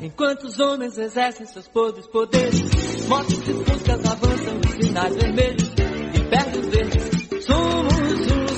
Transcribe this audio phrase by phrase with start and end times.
[0.00, 5.72] Enquanto os homens exercem seus podres poderes, motos e fuscas avançam em sinais vermelhos
[6.14, 8.48] e perto verdes, somos os.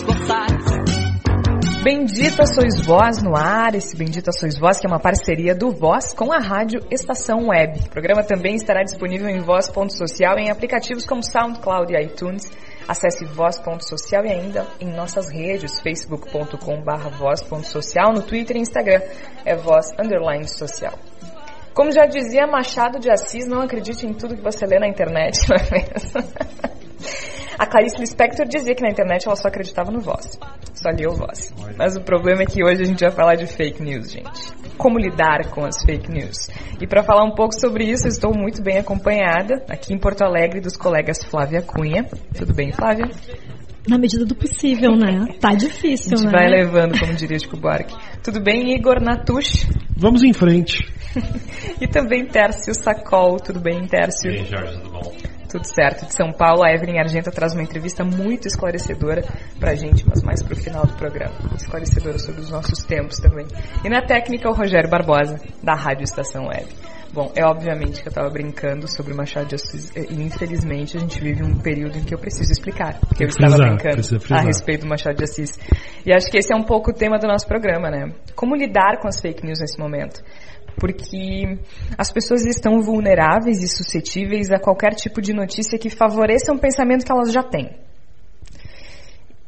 [1.82, 6.12] Bendita Sois Voz no ar, esse Bendita Sois Voz que é uma parceria do Voz
[6.12, 7.86] com a rádio Estação Web.
[7.86, 12.52] O programa também estará disponível em voz.social em aplicativos como SoundCloud e iTunes.
[12.86, 19.00] Acesse voz.social e ainda em nossas redes, facebook.com barra voz.social, no Twitter e Instagram
[19.46, 20.92] é voz underline social.
[21.74, 25.38] Como já dizia Machado de Assis, não acredite em tudo que você lê na internet,
[25.48, 26.20] não é mesmo?
[27.58, 30.38] A Clarice Lispector dizia que na internet ela só acreditava no Voz.
[30.72, 31.52] Só lia o Voz.
[31.76, 34.52] Mas o problema é que hoje a gente vai falar de fake news, gente.
[34.78, 36.48] Como lidar com as fake news.
[36.80, 40.22] E para falar um pouco sobre isso, eu estou muito bem acompanhada aqui em Porto
[40.22, 42.06] Alegre dos colegas Flávia Cunha.
[42.34, 43.10] Tudo bem, Flávia?
[43.90, 45.26] Na medida do possível, né?
[45.40, 46.30] Tá difícil, A gente né?
[46.30, 47.92] vai levando, como diria Chico Buarque.
[48.22, 49.66] Tudo bem, Igor Natush?
[49.96, 50.78] Vamos em frente.
[51.80, 53.38] E também Tércio Sacol.
[53.38, 54.30] Tudo bem, Tércio?
[54.30, 55.12] E aí, Jorge, tudo bom?
[55.50, 56.06] Tudo certo.
[56.06, 59.24] De São Paulo, a Evelyn Argenta traz uma entrevista muito esclarecedora
[59.58, 61.34] pra gente, mas mais pro final do programa.
[61.56, 63.46] Esclarecedora sobre os nossos tempos também.
[63.84, 66.66] E na técnica, o Rogério Barbosa, da Rádio Estação Web.
[67.12, 71.20] Bom, é obviamente que eu tava brincando sobre Machado de Assis e infelizmente a gente
[71.20, 74.88] vive um período em que eu preciso explicar, porque eu estava brincando a respeito do
[74.88, 75.58] Machado de Assis.
[76.06, 78.12] E acho que esse é um pouco o tema do nosso programa, né?
[78.36, 80.22] Como lidar com as fake news nesse momento?
[80.78, 81.58] Porque
[81.98, 87.04] as pessoas estão vulneráveis e suscetíveis a qualquer tipo de notícia que favoreça um pensamento
[87.04, 87.76] que elas já têm.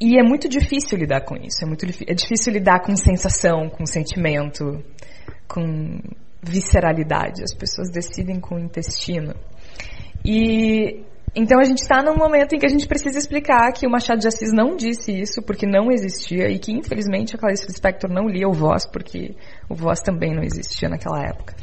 [0.01, 1.63] E é muito difícil lidar com isso.
[1.63, 4.83] É muito é difícil lidar com sensação, com sentimento,
[5.47, 6.01] com
[6.43, 7.43] visceralidade.
[7.43, 9.35] As pessoas decidem com o intestino.
[10.25, 11.05] E
[11.35, 14.21] então a gente está num momento em que a gente precisa explicar que o Machado
[14.21, 18.29] de Assis não disse isso porque não existia e que infelizmente a Clarice Lispector não
[18.29, 19.35] lia o Voz porque
[19.69, 21.55] o Voz também não existia naquela época.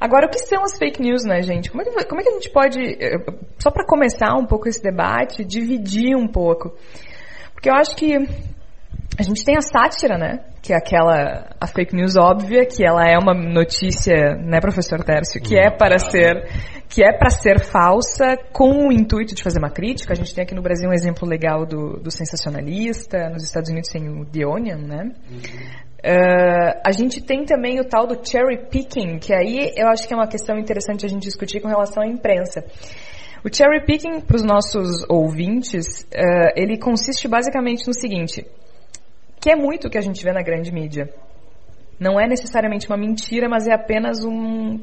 [0.00, 1.70] Agora, o que são as fake news, né, gente?
[1.70, 3.24] Como é que, como é que a gente pode, eh,
[3.58, 6.74] só para começar um pouco esse debate, dividir um pouco?
[7.54, 8.18] Porque eu acho que
[9.18, 10.40] a gente tem a sátira, né?
[10.60, 15.40] Que é aquela, a fake news óbvia, que ela é uma notícia, né, professor Tércio,
[15.40, 16.48] que é para ser,
[16.88, 20.12] que é para ser falsa, com o intuito de fazer uma crítica.
[20.12, 23.90] A gente tem aqui no Brasil um exemplo legal do, do sensacionalista, nos Estados Unidos
[23.90, 25.12] tem o The Onion, né?
[26.04, 30.12] Uh, a gente tem também o tal do cherry picking, que aí eu acho que
[30.12, 32.64] é uma questão interessante a gente discutir com relação à imprensa.
[33.44, 38.44] O cherry picking, para os nossos ouvintes, uh, ele consiste basicamente no seguinte,
[39.44, 41.10] que é muito o que a gente vê na grande mídia.
[42.00, 44.80] Não é necessariamente uma mentira, mas é apenas um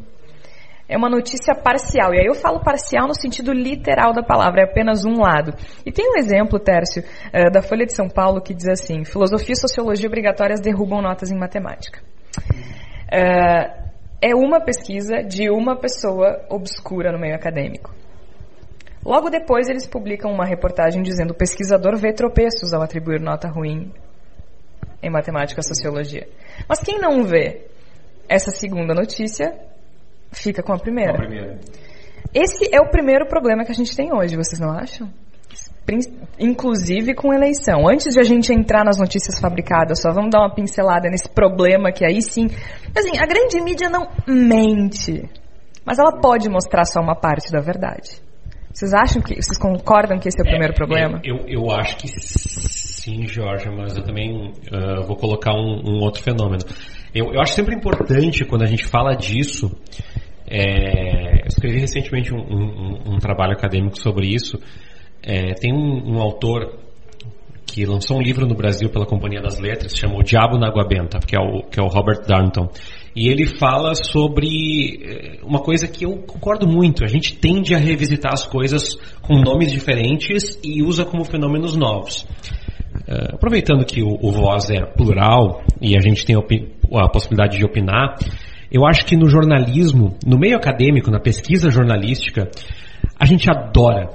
[0.88, 2.14] é uma notícia parcial.
[2.14, 5.52] E aí eu falo parcial no sentido literal da palavra, é apenas um lado.
[5.84, 9.54] E tem um exemplo, Tércio, eh, da Folha de São Paulo que diz assim: filosofia
[9.54, 12.00] e sociologia obrigatórias derrubam notas em matemática.
[13.12, 13.82] Eh,
[14.22, 17.92] É uma pesquisa de uma pessoa obscura no meio acadêmico.
[19.04, 23.92] Logo depois eles publicam uma reportagem dizendo o pesquisador vê tropeços ao atribuir nota ruim
[25.02, 26.28] em matemática e sociologia.
[26.68, 27.66] Mas quem não vê
[28.28, 29.54] essa segunda notícia
[30.32, 31.14] fica com a primeira.
[31.14, 31.60] Bom, primeiro.
[32.34, 35.10] Esse é o primeiro problema que a gente tem hoje, vocês não acham?
[36.40, 37.88] Inclusive com eleição.
[37.90, 41.92] Antes de a gente entrar nas notícias fabricadas, só vamos dar uma pincelada nesse problema
[41.92, 42.48] que aí sim.
[42.96, 45.30] Assim, a grande mídia não mente,
[45.84, 48.22] mas ela pode mostrar só uma parte da verdade.
[48.74, 49.36] Vocês acham que.
[49.36, 51.20] Vocês concordam que esse é o primeiro problema?
[51.26, 52.08] Eu, eu, eu acho que
[53.02, 56.64] sim, Jorge, mas eu também ah, vou colocar um, um outro fenômeno.
[57.14, 59.72] Eu, eu acho sempre importante quando a gente fala disso.
[60.48, 64.58] é, eu escrevi recentemente um, um- um trabalho acadêmico sobre isso.
[65.24, 66.80] É, tem um, autor
[67.66, 70.86] que lançou um livro no Brasil pela Companhia das Letras, chama O Diabo na Água
[70.86, 72.70] Benta, que é o, que é o Robert Darnton.
[73.16, 77.04] E ele fala sobre eh, uma coisa que eu concordo muito.
[77.04, 82.26] A gente tende a revisitar as coisas com nomes diferentes e usa como fenômenos novos.
[83.12, 87.66] Eh, aproveitando que o, o Voz é plural e a gente tem a, possibilidade de
[87.66, 88.16] opinar,
[88.72, 92.50] eu acho que no jornalismo, no meio acadêmico, na pesquisa jornalística,
[93.20, 94.10] a gente adora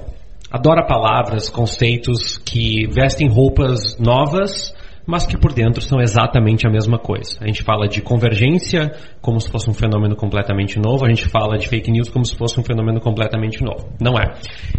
[0.49, 4.73] adora palavras, conceitos que vestem roupas novas,
[5.07, 7.37] mas que por dentro são exatamente a mesma coisa.
[7.39, 11.57] A gente fala de convergência como se fosse um fenômeno completamente novo, a gente fala
[11.57, 13.89] de fake news como se fosse um fenômeno completamente novo.
[14.01, 14.33] Não é.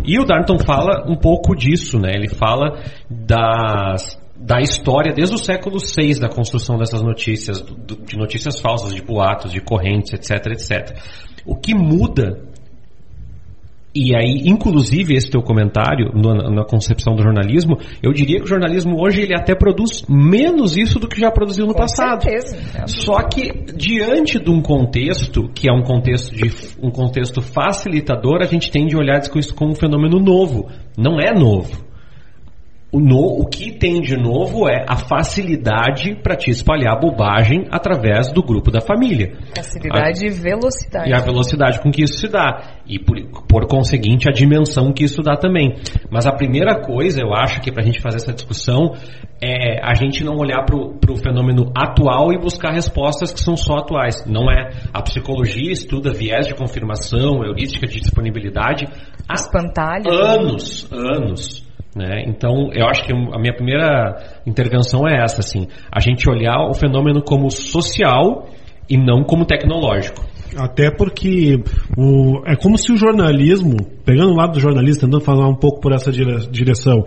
[0.04, 2.12] E o Darnton fala um pouco disso, né?
[2.14, 2.78] Ele fala
[3.10, 9.02] das da história desde o século VI da construção dessas notícias, de notícias falsas, de
[9.02, 10.96] boatos, de correntes, etc, etc.
[11.44, 12.40] O que muda
[14.00, 18.46] E aí, inclusive, esse teu comentário no, na concepção do jornalismo, eu diria que o
[18.46, 22.22] jornalismo hoje ele até produz menos isso do que já produziu no Com passado.
[22.22, 22.86] certeza.
[22.86, 26.48] Só que diante de um contexto que é um contexto de
[26.80, 30.68] um contexto facilitador, a gente tende a olhar isso como um fenômeno novo.
[30.96, 31.87] Não é novo.
[32.90, 38.32] O, no- o que tem de novo é a facilidade para te espalhar bobagem através
[38.32, 39.36] do grupo da família.
[39.54, 41.10] Facilidade e velocidade.
[41.10, 42.78] E a velocidade com que isso se dá.
[42.86, 45.76] E por, por conseguinte, a dimensão que isso dá também.
[46.10, 48.94] Mas a primeira coisa, eu acho que para a gente fazer essa discussão,
[49.38, 50.74] é a gente não olhar para
[51.12, 54.24] o fenômeno atual e buscar respostas que são só atuais.
[54.26, 54.70] Não é.
[54.94, 58.86] A psicologia estuda viés de confirmação, heurística de disponibilidade
[59.28, 60.10] há Espantalho.
[60.10, 61.67] anos, anos.
[61.98, 62.22] Né?
[62.28, 66.74] Então, eu acho que a minha primeira intervenção é essa, assim, a gente olhar o
[66.74, 68.46] fenômeno como social
[68.88, 70.24] e não como tecnológico.
[70.56, 71.56] Até porque
[71.96, 75.80] o- é como se o jornalismo, pegando o lado do jornalista, tentando falar um pouco
[75.80, 77.04] por essa dire- direção,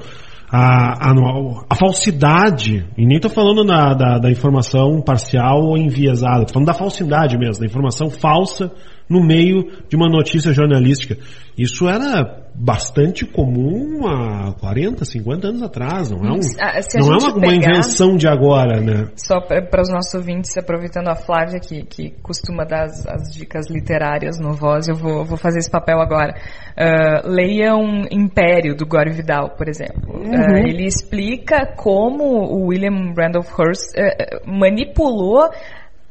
[0.51, 6.41] a, a- a falsidade, e nem estou falando na- da, da informação parcial ou enviesada,
[6.41, 8.69] estou falando da falsidade mesmo, da informação falsa
[9.11, 11.17] no meio de uma notícia jornalística.
[11.57, 17.13] Isso era bastante comum há 40, 50 anos atrás, não é, um, se a não
[17.13, 19.09] é uma, uma pegar- invenção de agora, né?
[19.15, 23.69] Só para os nossos ouvintes, aproveitando a Flávia, que, que costuma dar as, as dicas
[23.69, 26.33] literárias no Voz, eu vou, vou fazer esse papel agora.
[26.77, 30.21] Ah, leia um Império, do Gore Vidal, por exemplo.
[30.33, 35.49] Ah, ele explica como o William Randolph Hearst eh, manipulou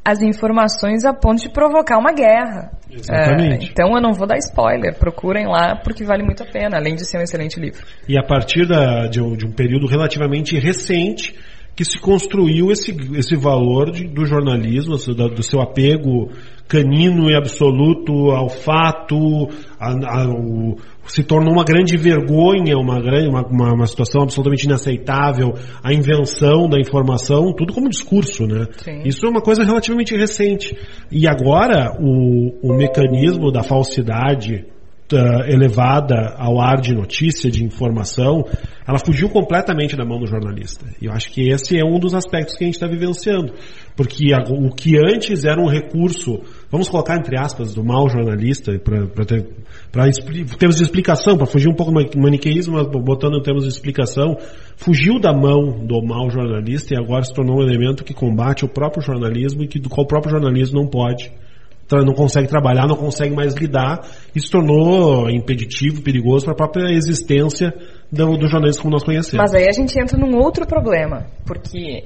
[0.05, 2.71] as informações a ponto de provocar uma guerra.
[2.91, 3.67] Exatamente.
[3.67, 6.95] Ah, então eu não vou dar spoiler, procurem lá porque vale muito a pena, além
[6.95, 7.85] de ser um excelente livro.
[8.09, 11.35] E a partir da- de, um, de um período relativamente recente
[11.77, 16.31] que se construiu esse, esse valor de- do jornalismo, do, do seu apego
[16.69, 19.49] canino e absoluto ao fato,
[19.79, 20.77] a- a- o-
[21.13, 26.69] se tornou uma grande vergonha, uma, grande, uma, uma, uma situação absolutamente inaceitável, a invenção
[26.69, 28.67] da informação, tudo como discurso, né?
[28.79, 29.03] Sim.
[29.05, 30.77] Isso é uma coisa relativamente recente.
[31.11, 34.65] E agora o, o mecanismo da falsidade
[35.13, 38.45] uh, elevada ao ar de notícia, de informação,
[38.87, 40.85] ela fugiu completamente da mão do jornalista.
[41.03, 43.53] E eu acho que esse é um dos aspectos que a gente está vivenciando.
[43.97, 46.41] Porque a- o que antes era um recurso,
[46.71, 49.47] vamos colocar entre aspas, do mau jornalista, para ter
[49.91, 50.05] para
[50.59, 54.37] termos de explicação, para fugir um pouco do maniqueísmo, mas botando em termos de explicação,
[54.77, 58.69] fugiu da mão do mau jornalista e agora se tornou um elemento que combate o
[58.69, 61.33] próprio jornalismo e que do qual o próprio jornalismo não pode
[61.99, 66.95] não consegue trabalhar, não consegue mais lidar e se tornou impeditivo, perigoso para a própria
[66.95, 67.75] existência
[68.13, 69.39] do, do jornalismo como nós conhecemos.
[69.39, 72.05] Mas aí a gente entra num outro problema, porque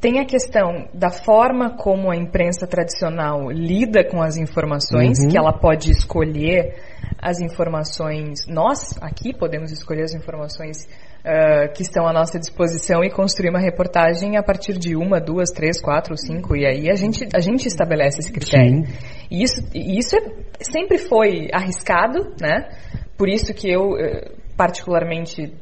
[0.00, 5.28] tem a questão da forma como a imprensa tradicional lida com as informações, Uhum.
[5.28, 6.74] que ela pode escolher
[7.18, 8.46] as informações.
[8.46, 10.76] Nós, aqui, podemos escolher as informações
[11.24, 15.50] ah, que estão à nossa disposição e construir uma reportagem a partir de uma, duas,
[15.50, 18.84] três, quatro, cinco, e aí a gente, a gente estabelece esse critério.
[19.30, 20.30] E isso, e isso é-
[20.62, 22.68] sempre foi arriscado, né?
[23.16, 25.52] Por isso que eu, eh, particularmente,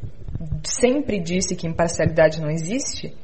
[0.65, 3.15] sempre disse que imparcialidade não existe.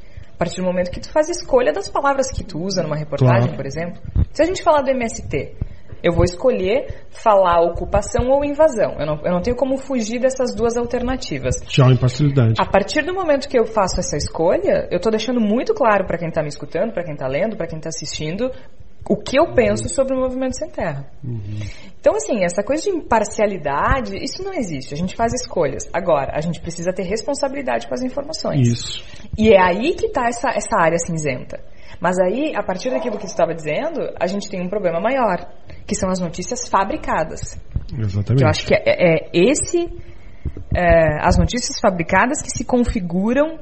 [0.41, 3.41] A partir do momento que tu faz escolha das palavras que tu usa numa reportagem,
[3.49, 3.57] Claro.
[3.57, 4.01] por exemplo.
[4.33, 5.55] Se a gente falar do MST,
[6.03, 8.97] eu vou escolher falar ocupação ou invasão.
[8.99, 11.57] Eu não, eu não tenho como fugir dessas duas alternativas.
[11.69, 12.55] Já a imparcialidade.
[12.59, 16.17] A partir do momento que eu faço essa escolha, eu estou deixando muito claro para
[16.17, 18.51] quem está me escutando, para quem está lendo, para quem está assistindo,
[19.09, 21.11] o que eu penso sobre o movimento sem terra.
[22.01, 24.95] Então, assim, essa coisa de imparcialidade, isso não existe.
[24.95, 25.89] A gente faz escolhas.
[25.93, 28.69] Agora, a gente precisa ter responsabilidade com as informações.
[28.69, 29.05] Isso.
[29.37, 31.61] E é aí que está essa, essa área cinzenta.
[32.01, 35.47] Mas aí, a partir daquilo que você estava dizendo, a gente tem um problema maior,
[35.87, 37.61] que são as notícias fabricadas.
[37.99, 38.37] Exatamente.
[38.39, 39.87] Que eu acho que é, é esse,
[40.75, 43.59] é, as notícias fabricadas que se configuram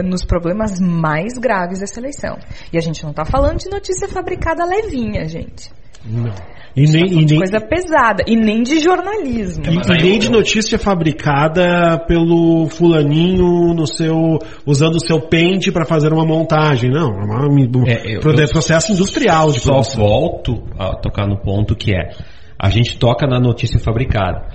[0.00, 2.38] nos problemas mais graves dessa eleição.
[2.72, 5.70] E a gente não está falando de notícia fabricada levinha, gente.
[6.04, 6.32] Não.
[6.74, 8.24] E nem, e De nem, coisa pesada.
[8.26, 9.62] E nem de jornalismo.
[9.66, 15.84] e- e nem de notícia fabricada pelo fulaninho no seu usando o seu pente para
[15.84, 16.90] fazer uma montagem.
[16.90, 20.00] Não, é uma- um É, eu- pro- eu- processo industrial de Só produção.
[20.00, 22.10] volto a tocar no ponto que é
[22.58, 24.46] a gente toca na notícia fabricada.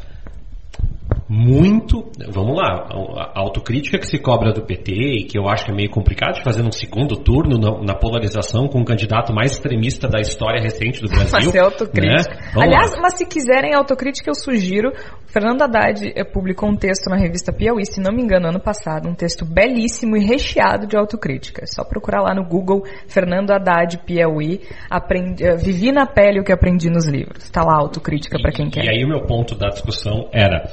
[1.29, 2.09] Muito.
[2.29, 2.87] Vamos lá,
[3.33, 6.35] a autocrítica que se cobra do PT e que eu acho que é meio complicado
[6.35, 10.61] de fazer num segundo turno na, na polarização com o candidato mais extremista da história
[10.61, 11.31] recente do Brasil.
[11.31, 12.33] Mas é autocrítica.
[12.33, 12.51] Né?
[12.55, 13.01] Aliás, lá.
[13.01, 14.91] mas se quiserem autocrítica, eu sugiro.
[15.25, 19.09] Fernando Haddad eh, publicou um texto na revista Piauí, se não me engano, ano passado.
[19.09, 21.63] Um texto belíssimo e recheado de autocrítica.
[21.63, 24.61] É só procurar lá no Google Fernando Haddad Piauí.
[24.89, 27.43] Aprendi, uh, vivi na pele o que aprendi nos livros.
[27.43, 28.85] Está lá a autocrítica para quem quer.
[28.85, 30.63] E aí o meu ponto da discussão era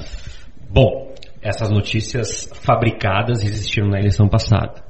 [0.69, 4.83] Bom, essas notícias fabricadas existiram na eleição passada.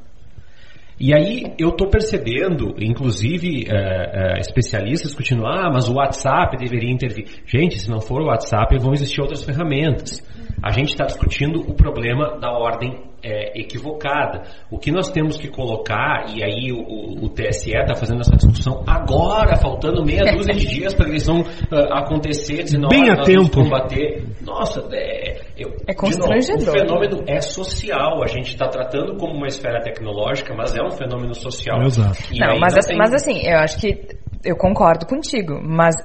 [0.97, 6.89] E aí eu estou percebendo, inclusive é, é, especialistas discutindo, ah, mas o WhatsApp deveria
[6.89, 7.27] intervir.
[7.45, 10.23] Gente, se não for o WhatsApp, vão existir outras ferramentas.
[10.65, 14.41] A gente está discutindo o problema da ordem é, equivocada.
[14.71, 18.35] O que nós temos que colocar, e aí o, o, o TSE está fazendo essa
[18.35, 23.15] discussão agora, faltando meia dúzia de dias para a eleição uh, acontecer, dizendo, Bem a
[23.15, 23.41] nós tempo.
[23.43, 24.23] vamos combater.
[24.41, 26.75] Nossa, é, eu, É de novo, constrangedor.
[26.75, 28.23] o fenômeno é social.
[28.23, 31.79] A gente está tratando como uma esfera tecnológica, mas é um fenômeno social.
[31.83, 32.17] Exato.
[32.35, 33.99] Não, mas, não tem- mas assim, eu acho que
[34.43, 35.95] eu concordo contigo, mas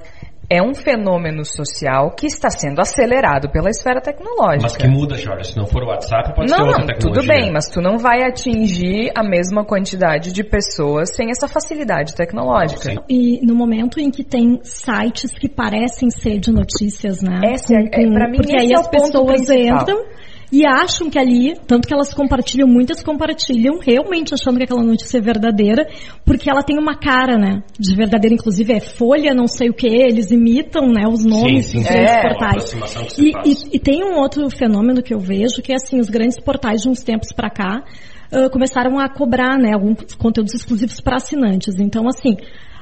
[0.51, 4.63] é um fenômeno social que está sendo acelerado pela esfera tecnológica.
[4.63, 5.53] Mas que muda, Jorge.
[5.53, 7.23] Se não for o WhatsApp, pode ser não, outra não, tecnologia.
[7.23, 12.17] tudo bem, mas tu não vai atingir a mesma quantidade de pessoas sem essa facilidade
[12.17, 12.83] tecnológica.
[12.83, 12.97] Sim.
[13.09, 17.41] E no momento em que tem sites que parecem ser de notícias, né?
[17.45, 19.83] É- é- pra mim, porque esse aí é as o ponto pessoas principal.
[19.83, 20.05] entram
[20.53, 25.19] e acham que ali, tanto que elas compartilham, muitas compartilham, realmente achando que aquela notícia
[25.19, 25.87] é verdadeira,
[26.25, 27.63] porque ela tem uma cara, né?
[27.79, 31.07] De verdadeira, inclusive é Folha, não sei o que, eles imitam, né?
[31.09, 31.93] Os nomes sim, dos sim.
[31.93, 33.19] grandes É, portais.
[33.19, 36.41] E, e- e tem um outro fenômeno que eu vejo, que é assim, os grandes
[36.41, 37.85] portais de uns tempos pra cá,
[38.33, 41.79] ah, começaram a cobrar, né, alguns conteúdos exclusivos para assinantes.
[41.79, 42.37] Então, assim,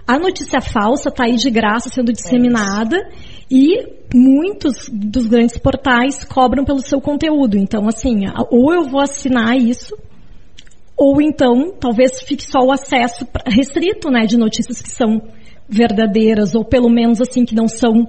[0.07, 2.97] a notícia falsa está aí de graça sendo disseminada
[3.51, 7.57] e muitos dos grandes portais cobram pelo seu conteúdo.
[7.57, 9.97] Então, assim, ou eu vou assinar isso,
[10.97, 15.23] ou então talvez fique só o acesso restrito, né, de notícias que são
[15.69, 18.09] verdadeiras ou pelo menos assim que não são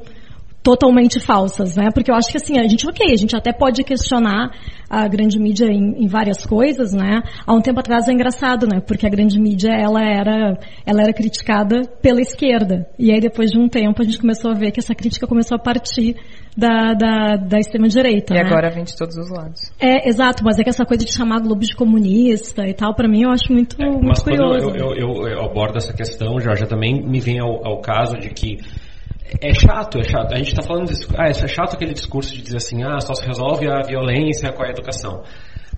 [0.62, 1.90] totalmente falsas, né?
[1.94, 4.52] Porque eu acho que assim, a gente, ok, a gente até pode questionar
[4.90, 7.22] a grande mídia em, em várias coisas, né?
[7.46, 8.82] Há um tempo atrás é engraçado, né?
[8.86, 12.86] Porque a grande mídia, ela era, ela era criticada pela esquerda.
[12.98, 15.56] E aí depois de um tempo a gente começou a ver que essa crítica começou
[15.56, 16.16] a partir
[16.58, 18.44] da, da, da extrema-direita, E né?
[18.46, 19.72] agora vem de todos os lados.
[19.80, 22.94] É, exato, mas é que essa coisa de chamar a Globo de comunista e tal,
[22.94, 24.70] pra mim eu acho muito, É, muito mas quando curioso.
[24.76, 28.30] eu, eu, eu- eu abordo essa questão, Jorge, também me vem ao, ao caso de
[28.30, 28.58] que
[29.42, 30.34] é chato, é chato.
[30.34, 33.00] A gente está falando disso, ah, isso é chato aquele discurso de dizer assim, ah,
[33.00, 35.24] só se resolve a violência com a educação.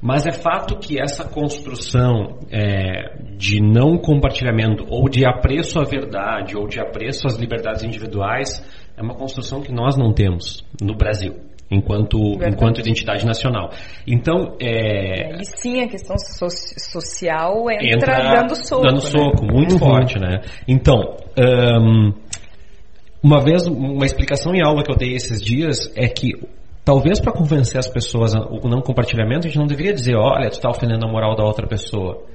[0.02, 6.58] Mas é fato que essa construção é, de não compartilhamento ou de apreço à verdade
[6.58, 8.64] ou de apreço às liberdades individuais
[8.98, 11.36] é uma construção que nós não temos no Brasil.
[11.74, 12.54] Enquanto, Verdade.
[12.54, 13.70] enquanto identidade nacional.
[14.06, 18.82] Então, é, E sim, a questão so- social entra, dando soco.
[18.82, 19.00] Dando né?
[19.02, 19.80] soco, muito Uhum.
[19.80, 20.42] forte, né?
[20.68, 22.12] Então, ahn,
[23.24, 26.32] uma vez, uma explicação em aula que eu dei esses dias é que
[26.84, 30.54] talvez para convencer as pessoas o não compartilhamento, a gente não deveria dizer, olha, tu
[30.54, 32.26] está ofendendo a moral da outra pessoa.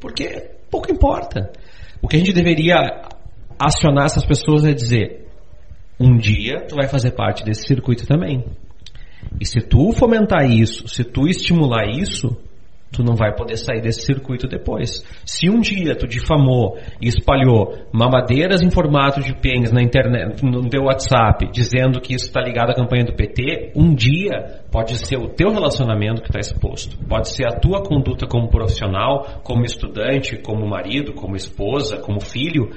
[0.00, 1.50] Porque pouco importa.
[2.00, 2.76] O que a gente deveria
[3.58, 5.26] acionar essas pessoas é dizer,
[5.98, 8.44] um dia tu vai fazer parte desse circuito também.
[9.40, 12.36] E se tu fomentar isso, se tu estimular isso,
[12.92, 15.04] tu não vai poder sair desse circuito depois.
[15.24, 20.68] Se um dia tu difamou e espalhou mamadeiras em formato de pens na internet, no
[20.68, 25.18] teu WhatsApp, dizendo que isso está ligado à campanha do PT, um dia pode ser
[25.18, 26.96] o teu relacionamento que está exposto.
[27.06, 32.70] Pode ser a tua conduta como profissional, como estudante, como marido, como esposa, como filho.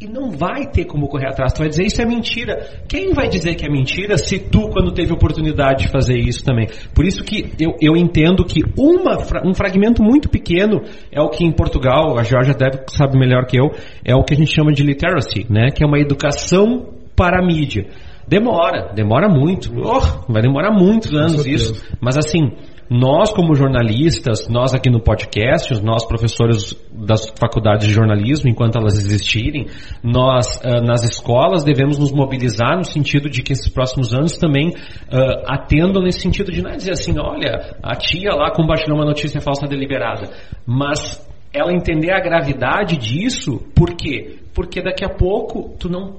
[0.00, 1.52] E não vai ter como correr atrás.
[1.52, 2.84] Tu vai dizer isso é mentira.
[2.88, 6.68] Quem vai dizer que é mentira se tu, quando teve oportunidade de fazer isso também?
[6.94, 11.44] Por isso que eu, eu entendo que uma, um fragmento muito pequeno é o que
[11.44, 13.72] em Portugal, a Georgia deve sabe melhor que eu,
[14.04, 15.70] é o que a gente chama de literacy, né?
[15.74, 17.88] Que é uma educação para a mídia.
[18.28, 19.72] Demora, demora muito.
[19.76, 21.84] Oh, vai demorar muitos anos isso.
[22.00, 22.52] Mas assim,
[22.90, 28.96] nós como jornalistas, nós aqui no podcast, nós professores das faculdades de jornalismo, enquanto elas
[28.96, 29.66] existirem,
[30.02, 34.72] nós ah, nas escolas devemos nos mobilizar no sentido de que esses próximos anos também
[35.12, 39.06] ah, atendam nesse sentido de não é dizer assim, olha, a tia lá compartilhou uma
[39.06, 40.30] notícia falsa deliberada,
[40.66, 44.38] mas ela entender a gravidade disso, por quê?
[44.54, 46.18] Porque daqui a pouco tu não,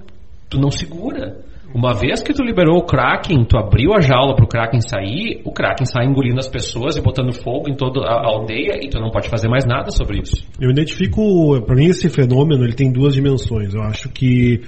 [0.49, 1.48] tu não segura.
[1.73, 5.51] Uma vez que tu liberou o Kraken, tu abriu a jaula pro Kraken sair, o
[5.51, 9.11] Kraken sai engolindo as pessoas e botando fogo em toda a aldeia e tu não
[9.11, 10.43] pode fazer mais nada sobre isso.
[10.59, 13.73] Eu identifico, para mim esse fenômeno ele tem duas dimensões.
[13.73, 14.61] Eu acho que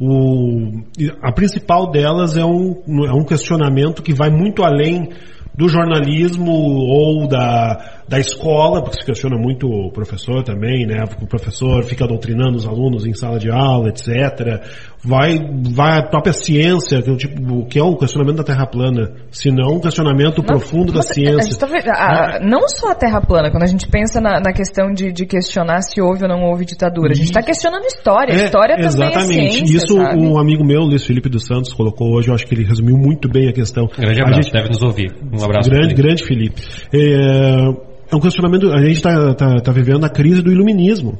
[0.00, 0.82] o,
[1.22, 5.10] a principal delas é um, é um questionamento que vai muito além
[5.54, 11.02] do jornalismo ou da, da escola, porque se questiona muito o professor também, né?
[11.20, 14.62] O professor fica doutrinando os alunos em sala de aula, etc.
[15.04, 15.38] Vai,
[15.72, 19.12] vai a própria ciência, que, é o tipo, que é o questionamento da Terra plana,
[19.30, 21.56] se não um questionamento Mas- profundo da a ciência.
[21.58, 24.52] tá vendo- a- a- não só a Terra plana, quando a gente pensa na, na
[24.52, 28.34] questão de, de questionar se houve ou não houve ditadura, a gente está questionando história.
[28.34, 29.46] A É, história também exatamente.
[29.48, 30.20] é ciência, Isso sabe?
[30.20, 33.28] um amigo meu, Luiz Felipe dos Santos, colocou hoje, eu acho que ele resumiu muito
[33.28, 33.86] bem a questão.
[33.98, 35.12] Grande A abraço, gente- deve nos ouvir.
[35.32, 35.68] Um abraço.
[35.70, 36.62] grande, grande Felipe.
[36.92, 41.18] É, é um questionamento, a gente está tá, tá vivendo a crise do iluminismo.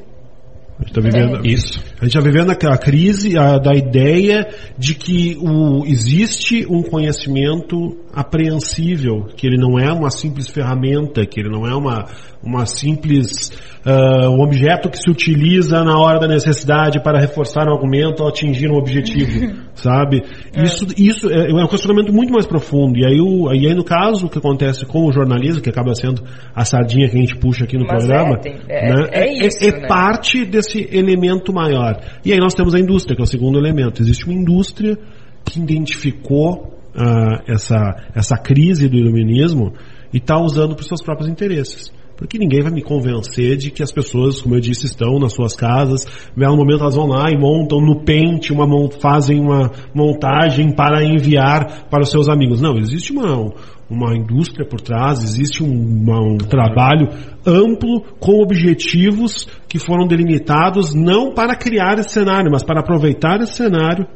[0.78, 1.78] A gente está vivendo, É, Isso.
[2.00, 4.46] a gente está vivendo a, a crise a- da ideia
[4.78, 11.38] de que o, existe um conhecimento apreensível, que ele não é uma simples ferramenta, que
[11.38, 12.06] ele não é uma,
[12.42, 13.52] uma simples
[13.84, 18.28] ah, um objeto que se utiliza na hora da necessidade para reforçar um argumento ou
[18.28, 20.22] atingir um objetivo, sabe?
[20.56, 22.98] Isso, isso é, é um questionamento muito mais profundo.
[22.98, 25.94] E aí, o, e aí, no caso, o que acontece com o jornalismo, que acaba
[25.94, 26.22] sendo
[26.54, 29.08] a sardinha que a gente puxa aqui no Mas programa, é, tem- é- né?
[29.12, 29.86] é isso, é né?
[29.86, 32.00] parte desse elemento maior.
[32.24, 34.00] E aí nós temos a indústria, que é o segundo elemento.
[34.00, 34.96] Existe uma indústria
[35.44, 39.72] que identificou ah, essa, essa crise do iluminismo
[40.12, 41.92] e está usando para os seus próprios interesses.
[42.16, 45.54] Porque ninguém vai me convencer de que as pessoas, como eu disse, estão nas suas
[45.54, 48.66] casas, no momento elas vão lá e montam no pente, uma,
[49.02, 52.58] fazem uma montagem para enviar para os seus amigos.
[52.58, 53.52] Não, existe uma,
[53.90, 57.10] uma indústria por trás, existe um, uma- um trabalho
[57.46, 63.56] amplo com objetivos que foram delimitados não para criar esse cenário, mas para aproveitar esse
[63.56, 64.06] cenário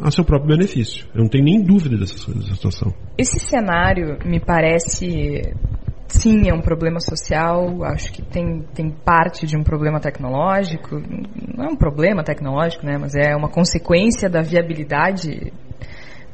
[0.00, 1.06] a seu próprio benefício.
[1.14, 2.92] Eu não tenho nem dúvida dessa, dessa situação.
[3.16, 5.54] Esse cenário me parece,
[6.08, 11.00] sim, é um problema social, acho que tem, tem parte de um problema tecnológico,
[11.56, 15.52] não é um problema tecnológico, né, mas é uma consequência da viabilidade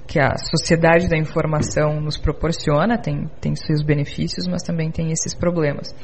[0.07, 5.35] que a sociedade da informação nos proporciona, tem, tem seus benefícios, mas também tem esses
[5.35, 5.95] problemas.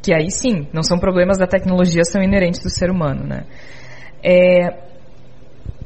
[0.00, 3.46] Que aí sim, não são problemas da tecnologia, são inerentes do ser humano, né.
[4.22, 4.87] É,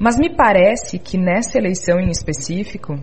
[0.02, 2.98] mas me parece que nessa eleição em específico,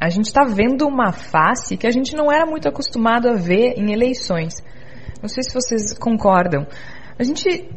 [0.00, 3.74] a gente está vendo uma face que a gente não era muito acostumado a ver
[3.76, 4.54] em eleições.
[5.22, 6.66] Não sei se vocês concordam.
[7.16, 7.70] A gente,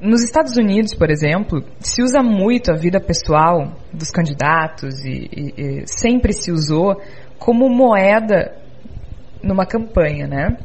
[0.00, 5.54] nos Estados Unidos, por exemplo, se usa muito a vida pessoal dos candidatos e, e-
[5.58, 6.98] e sempre se usou
[7.38, 8.56] como moeda
[9.42, 10.56] numa campanha, né?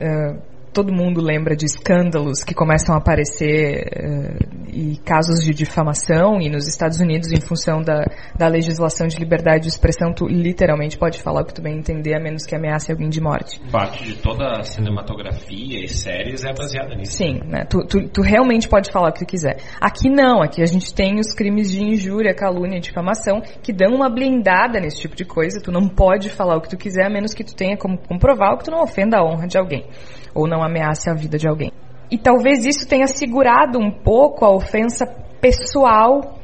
[0.00, 0.36] Eh,
[0.72, 4.38] todo mundo lembra de escândalos que começam a aparecer eh,
[4.72, 8.04] e casos de difamação e nos Estados Unidos em função da,
[8.36, 12.14] da legislação de liberdade de expressão tu literalmente pode falar o que tu bem entender
[12.14, 13.60] a menos que ameace alguém de morte.
[13.70, 17.12] Parte de toda a cinematografia e séries é baseada nisso.
[17.12, 17.64] Sim, né?
[17.68, 19.58] Tu, tu, tu realmente pode falar o que tu quiser.
[19.80, 23.94] Aqui não, aqui a gente tem os crimes de injúria, calúnia e difamação que dão
[23.94, 25.60] uma blindada nesse tipo de coisa.
[25.60, 28.52] Tu não pode falar o que tu quiser a menos que tu tenha como comprovar
[28.62, 29.86] que tu não ofenda a honra de alguém
[30.34, 31.71] ou não ameace a vida de alguém.
[32.12, 35.06] E talvez isso tenha segurado um pouco a ofensa
[35.40, 36.36] pessoal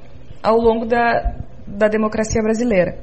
[0.42, 1.34] ao longo da,
[1.66, 2.96] da democracia brasileira.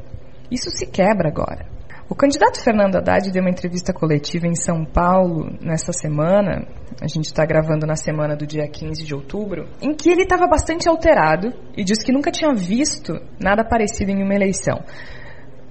[0.50, 1.68] Isso se quebra agora.
[2.10, 6.68] O candidato Fernando Haddad deu uma entrevista coletiva em São Paulo nessa semana,
[7.02, 10.48] a gente está gravando na semana do dia 15 de outubro, em que ele estava
[10.48, 14.80] bastante alterado e disse que nunca tinha visto nada parecido em uma eleição.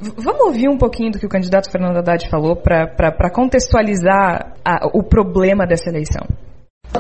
[0.01, 5.03] Vamos ouvir um pouquinho do que o candidato Fernando Haddad falou para contextualizar a- o
[5.05, 6.27] problema dessa eleição.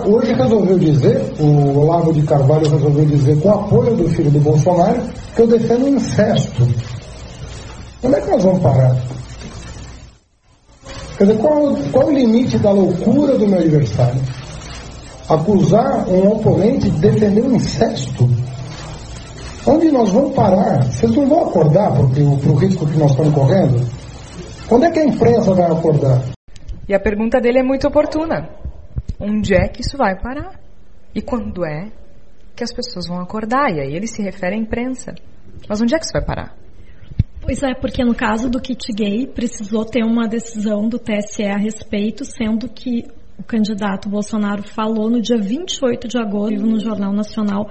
[0.02, 5.00] Hoje resolveu dizer, o Olavo de Carvalho resolveu dizer, com apoio do filho do Bolsonaro,
[5.34, 6.62] que eu defendo o incesto.
[8.02, 8.96] Onde é que nós vamos parar?
[11.16, 14.20] Quer dizer, qual, qual o limite da loucura do meu adversário?
[15.28, 18.28] Acusar um oponente de defender o incesto?
[19.66, 20.84] Onde nós vamos parar?
[20.84, 23.88] Vocês não vão acordar para o risco que nós estamos correndo?
[24.68, 26.20] Quando é que a imprensa vai acordar?
[26.86, 28.63] E a pergunta dele é muito oportuna.
[29.18, 30.58] Onde é que isso vai parar?
[31.14, 31.92] E quando é
[32.54, 33.70] que as pessoas vão acordar?
[33.70, 35.14] E aí ele se refere à imprensa.
[35.68, 36.56] Mas onde é que isso vai parar?
[37.40, 41.58] Pois é, porque no caso do kit gay precisou ter uma decisão do TSE a
[41.58, 43.04] respeito, sendo que
[43.38, 47.68] o candidato Bolsonaro falou no dia 28 de agosto no Jornal Nacional.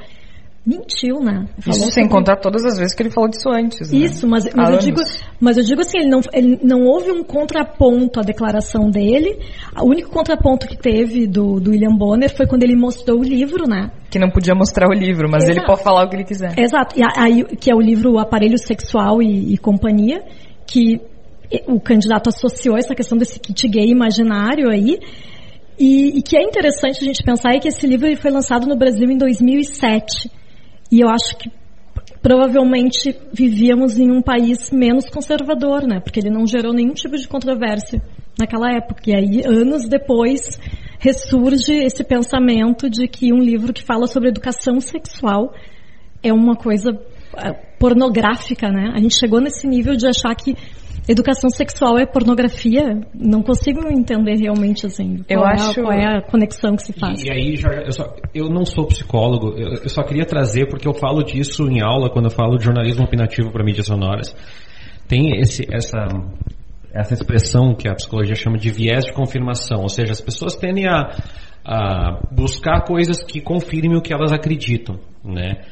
[0.65, 1.45] Mentiu, né?
[1.59, 3.91] Falou Isso sem contar todas as vezes que ele falou disso antes.
[3.91, 3.99] né?
[3.99, 5.01] Isso, mas, mas eu digo,
[5.37, 9.39] mas eu digo assim, ele não, ele não houve um contraponto à declaração dele.
[9.77, 13.67] O único contraponto que teve do, do William Bonner foi quando ele mostrou o livro,
[13.67, 13.91] né?
[14.09, 15.67] Que não podia mostrar o livro, mas ele Exato.
[15.67, 16.57] pode falar o que ele quiser.
[16.57, 20.23] Exato, e aí, que é o livro Aparelho Sexual e, e Companhia,
[20.65, 21.01] que
[21.67, 24.97] o candidato associou essa questão desse kit gay imaginário aí,
[25.77, 28.65] e, e que é interessante a gente pensar é que esse livro ele foi lançado
[28.65, 30.31] no Brasil em 2007,
[30.93, 31.49] e eu acho que
[32.21, 35.99] provavelmente vivíamos em um país menos conservador, né?
[35.99, 37.99] Porque ele não gerou nenhum tipo de controvérsia
[38.39, 39.01] naquela época.
[39.07, 40.59] E aí, anos depois,
[40.99, 45.51] ressurge esse pensamento de que um livro que fala sobre educação sexual
[46.21, 46.91] é uma coisa
[47.37, 48.91] é, pornográfica, né?
[48.93, 50.55] A gente chegou nesse nível de achar que
[51.07, 53.01] educação sexual é pornografia.
[53.13, 55.23] Não consigo entender realmente assim.
[55.29, 55.79] Eu qual, acho...
[55.79, 57.23] é, qual é a conexão que se faz.
[57.23, 60.67] E, e aí, Jorge, eu, só, eu, não sou psicólogo, eu, eu, só queria trazer,
[60.67, 64.35] porque eu falo disso em aula quando eu falo de jornalismo opinativo para mídias sonoras.
[65.07, 66.07] Tem esse, essa,
[66.93, 70.87] essa expressão que a psicologia chama de viés de confirmação, ou seja, as pessoas tendem
[70.87, 71.15] a,
[71.65, 75.65] a buscar coisas que confirmem o que elas acreditam, né?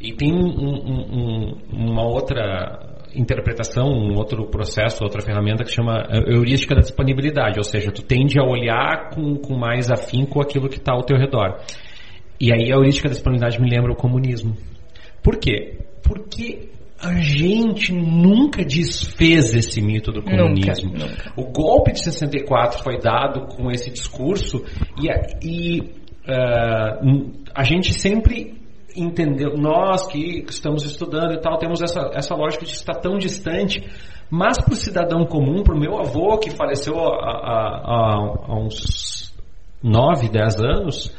[0.00, 6.74] E tem um, um, uma outra interpretação, um outro processo, outra ferramenta que chama heurística
[6.74, 10.92] da disponibilidade, ou seja, tu tende a olhar com, com mais afinco aquilo que está
[10.92, 11.60] ao teu redor.
[12.40, 14.56] E aí a heurística da disponibilidade me lembra o comunismo.
[15.22, 15.78] Por quê?
[16.02, 16.68] Porque
[17.00, 20.92] a gente nunca desfez esse mito do comunismo.
[20.92, 21.32] Nunca, nunca.
[21.36, 24.64] O golpe de 64 foi dado com esse discurso
[24.98, 25.08] e,
[25.46, 28.63] e uh, a gente sempre
[28.96, 33.82] entendeu, nós que estamos estudando e tal, temos essa, essa lógica de estar tão distante,
[34.30, 39.34] mas para o cidadão comum, para o meu avô que faleceu há, uns
[39.82, 41.14] 9, 10 anos,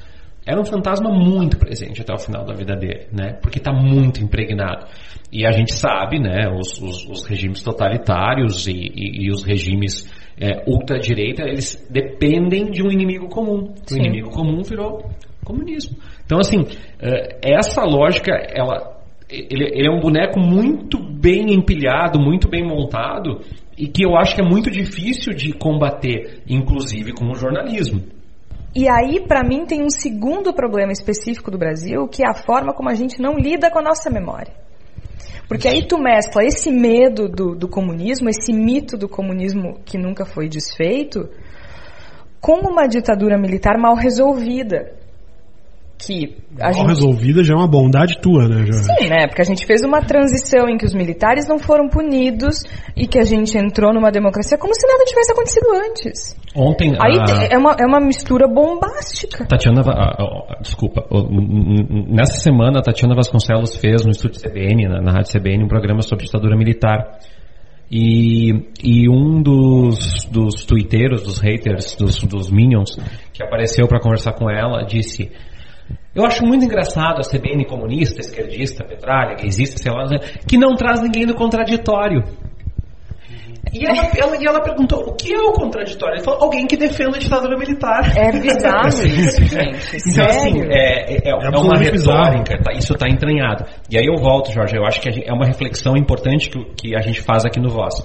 [0.46, 3.34] era um fantasma muito presente até o final da vida dele, né?
[3.42, 4.86] Porque está muito impregnado.
[5.32, 10.08] E a gente sabe, né, os, os, os regimes totalitários e, e, e os regimes
[10.40, 13.74] é, ultradireita, eles dependem de um inimigo comum.
[13.92, 15.10] O inimigo comum virou
[15.44, 15.98] comunismo.
[16.26, 16.66] Então, assim,
[17.00, 23.42] é, essa lógica, ela, ele, ele, é um boneco muito bem empilhado, muito bem montado,
[23.78, 28.02] e que eu acho que é muito difícil de combater, inclusive com o jornalismo.
[28.76, 32.74] E aí, para mim, tem um segundo problema específico do Brasil, que é a forma
[32.74, 34.54] como a gente não lida com a nossa memória.
[35.48, 40.26] Porque aí tu mescla esse medo do, do comunismo, esse mito do comunismo que nunca
[40.26, 41.30] foi desfeito,
[42.42, 44.92] com uma ditadura militar mal resolvida
[45.98, 46.88] que a Mal gente...
[46.88, 48.66] resolvida já é uma bondade tua, né?
[48.66, 48.74] Já.
[48.74, 49.28] Sim, né?
[49.28, 52.64] Porque a gente fez uma transição em que os militares não foram punidos
[52.96, 56.46] e que a gente entrou numa democracia como se nada tivesse acontecido antes.
[56.56, 56.94] Ontem.
[57.02, 57.54] Aí a...
[57.54, 59.46] é, uma, é uma mistura bombástica.
[59.46, 59.82] Tatiana.
[60.62, 61.06] desculpa.
[62.10, 66.02] Nessa semana, a Tatiana Vasconcelos fez no estúdio CBN, na, na Rádio CBN, um programa
[66.02, 67.20] sobre ditadura militar.
[67.90, 68.52] E,
[68.84, 72.98] e um dos, dos twitteiros, dos haters, dos, dos minions,
[73.32, 75.32] que apareceu para conversar com ela, disse
[76.16, 80.06] eu acho muito engraçado a CBN comunista, esquerdista, petralha, gaysista, sei lá,
[80.48, 82.24] que não traz ninguém do contraditório.
[83.74, 86.16] E ela, ela, e ela perguntou, o que é o contraditório?
[86.16, 88.18] Ele falou, alguém que defenda a ditadura militar.
[88.18, 89.98] É bizarro isso, gente.
[90.08, 90.72] Então, assim, Sério?
[90.72, 93.66] é, é, é, é uma retórica, tá, isso está entranhado.
[93.90, 96.96] E aí eu volto, Jorge, eu acho que gente, é uma reflexão importante que, que
[96.96, 97.96] a gente faz aqui no Voz.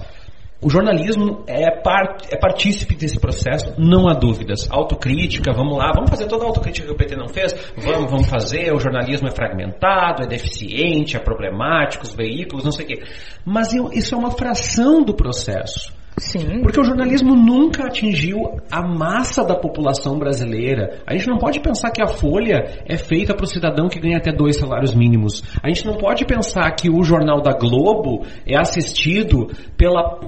[0.62, 4.68] O jornalismo é, part, é partícipe desse processo, não há dúvidas.
[4.70, 7.54] Autocrítica, vamos lá, vamos fazer toda a autocrítica que o PT não fez?
[7.78, 8.70] Vamos, vamos fazer.
[8.74, 13.02] O jornalismo é fragmentado, é deficiente, é problemático, os veículos, não sei o quê.
[13.42, 15.98] Mas eu, isso é uma fração do processo.
[16.18, 16.60] Sim.
[16.62, 21.02] Porque o jornalismo nunca atingiu a massa da população brasileira.
[21.06, 24.18] A gente não pode pensar que a Folha é feita para o cidadão que ganha
[24.18, 25.42] até dois salários mínimos.
[25.62, 30.20] A gente não pode pensar que o Jornal da Globo é assistido pela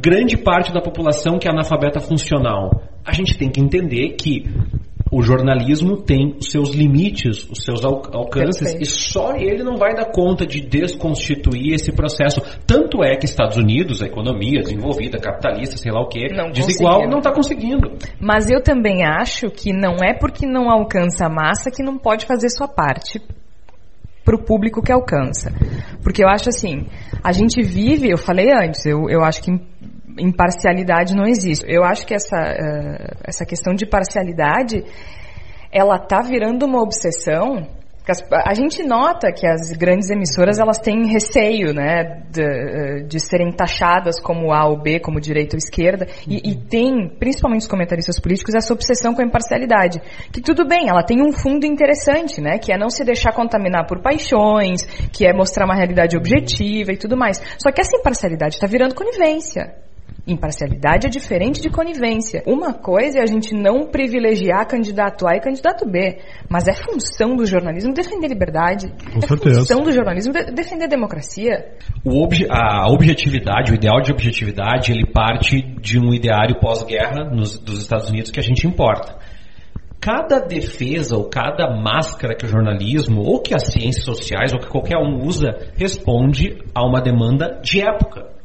[0.00, 2.82] grande parte da população que é analfabeta funcional.
[3.04, 4.44] A gente tem que entender que
[5.10, 8.82] o jornalismo tem os seus limites, os seus alcances, Perfeito.
[8.82, 12.40] e só ele não vai dar conta de desconstituir esse processo.
[12.66, 17.18] Tanto é que Estados Unidos, a economia desenvolvida, capitalista, sei lá o que, desigual, não
[17.18, 17.92] está conseguindo.
[18.20, 22.26] Mas eu também acho que não é porque não alcança a massa que não pode
[22.26, 23.20] fazer sua parte
[24.24, 25.52] para o público que alcança.
[26.02, 26.88] Porque eu acho assim,
[27.22, 29.52] a gente vive, eu falei antes, eu, eu acho que
[30.18, 31.64] imparcialidade não existe.
[31.68, 34.84] Eu acho que essa, uh, essa questão de parcialidade,
[35.72, 37.68] ela tá virando uma obsessão.
[38.30, 43.50] A gente nota que as grandes emissoras elas têm receio, né, de, eh, de serem
[43.50, 48.20] taxadas como A ou B, como direita ou esquerda, e, e tem, principalmente os comentaristas
[48.20, 50.00] políticos, essa obsessão com a imparcialidade.
[50.32, 53.88] Que tudo bem, ela tem um fundo interessante, né, que é não se deixar contaminar
[53.88, 57.42] por paixões, que é mostrar uma realidade objetiva e tudo mais.
[57.58, 59.84] Só que essa imparcialidade está virando conivência.
[60.26, 62.42] Imparcialidade é diferente de conivência.
[62.44, 66.18] Uma coisa é a gente não privilegiar candidato A e candidato B,
[66.50, 68.88] mas é função do jornalismo defender liberdade.
[68.88, 69.60] Com é certeza.
[69.60, 71.76] função do jornalismo de defender democracia.
[72.04, 78.10] Obje a objetividade, o ideal de objetividade, ele parte de um ideário pós-guerra dos Estados
[78.10, 79.16] Unidos que a gente importa.
[80.00, 84.68] cada defesa ou cada máscara que o jornalismo, ou que as ciências sociais, ou que
[84.68, 88.35] qualquer um usa, responde a uma demanda de época.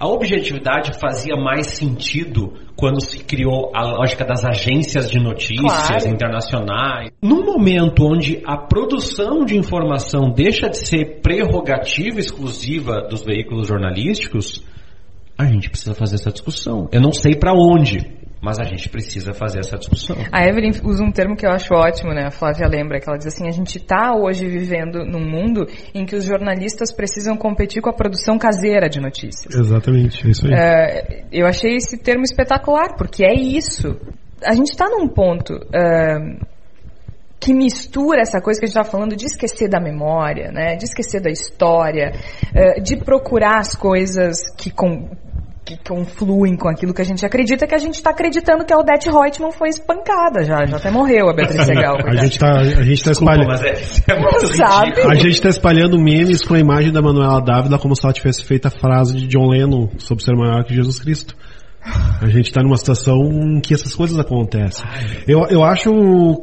[0.00, 6.08] A objetividade fazia mais sentido quando se criou a lógica das agências de notícias Claro.
[6.08, 7.10] internacionais.
[7.20, 14.64] Num momento onde a produção de informação deixa de ser prerrogativa exclusiva dos veículos jornalísticos,
[15.36, 16.88] a gente precisa fazer essa discussão.
[16.90, 17.98] Eu não sei para onde,
[18.40, 20.16] mas a gente precisa fazer essa discussão.
[20.32, 22.26] A Evelyn usa um termo que eu acho ótimo, né?
[22.26, 26.06] A Flávia lembra, que ela diz assim, a gente está hoje vivendo num mundo em
[26.06, 29.54] que os jornalistas precisam competir com a produção caseira de notícias.
[29.54, 30.54] Exatamente, é isso aí.
[30.54, 33.96] É, eu achei esse termo espetacular, porque é isso.
[34.42, 36.16] A gente está num ponto é,
[37.40, 40.76] que mistura essa coisa que a gente está falando de esquecer da memória, né?
[40.76, 42.12] de esquecer da história,
[42.54, 45.08] é, de procurar as coisas que, com,
[45.76, 48.78] que confluem com aquilo que a gente acredita, que a gente está acreditando que a
[48.78, 51.96] Odete Reutemann foi espancada já, já até morreu a Beatriz Segal.
[52.04, 53.46] a gente tá, a gente tá espalhando.
[53.46, 53.74] mas é,
[54.12, 54.86] é muito Sabe?
[54.88, 55.12] ridículo.
[55.12, 58.44] A gente tá espalhando memes com a imagem da Manuela Dávila como se ela tivesse
[58.44, 61.36] feito a frase de John Lennon sobre ser maior que Jesus Cristo.
[61.82, 64.84] A gente tá numa situação em que essas coisas acontecem.
[65.26, 65.90] Eu, eu acho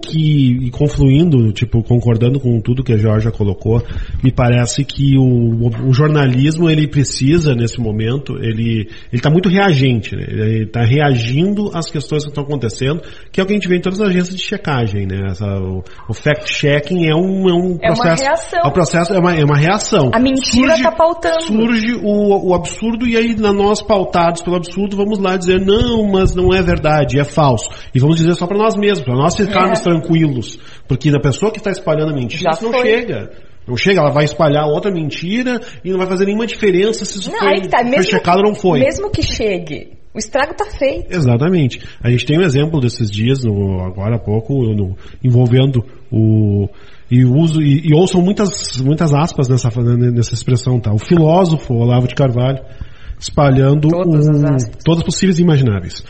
[0.04, 3.84] que, e confluindo, tipo, concordando com tudo que a Georgia colocou,
[4.24, 10.16] me parece que o, o jornalismo, ele precisa, nesse momento, ele, ele tá muito reagente,
[10.16, 10.26] né?
[10.28, 13.78] Ele tá reagindo às questões que estão acontecendo, que é o que a gente vê
[13.78, 15.28] em todas as agências de checagem, né?
[15.30, 18.24] Essa, o, o fact-checking é um, é um É uma processo...
[18.24, 18.60] reação.
[18.64, 20.10] É um processo, é uma, é uma reação.
[20.14, 21.44] A mentira tá pautando.
[21.44, 26.34] Surge o, o absurdo e aí nós pautados pelo absurdo vamos lá dizer não, mas
[26.36, 27.70] não é verdade, é falso.
[27.94, 29.84] E vamos dizer só para nós mesmos, para nós ficarmos É.
[29.84, 30.60] tranquilos.
[30.88, 32.82] Porque a pessoa que está espalhando a mentira, Já isso não foi.
[32.88, 33.32] chega.
[33.68, 37.30] Não chega, ela vai espalhar outra mentira e não vai fazer nenhuma diferença se isso
[37.30, 37.80] Não, foi, tá.
[37.82, 38.80] foi Mesmo, checado ou não foi.
[38.80, 41.12] mesmo que chegue, o estrago tá feito.
[41.14, 41.82] Exatamente.
[42.02, 46.70] A gente tem um exemplo desses dias, no- agora há pouco, no- envolvendo o.
[47.12, 50.94] E uso, e, e ouçam muitas, muitas aspas nessa, nessa expressão, tá?
[50.94, 52.60] O filósofo Olavo de Carvalho
[53.20, 56.04] espalhando Todas as um- todas possíveis e imagináveis.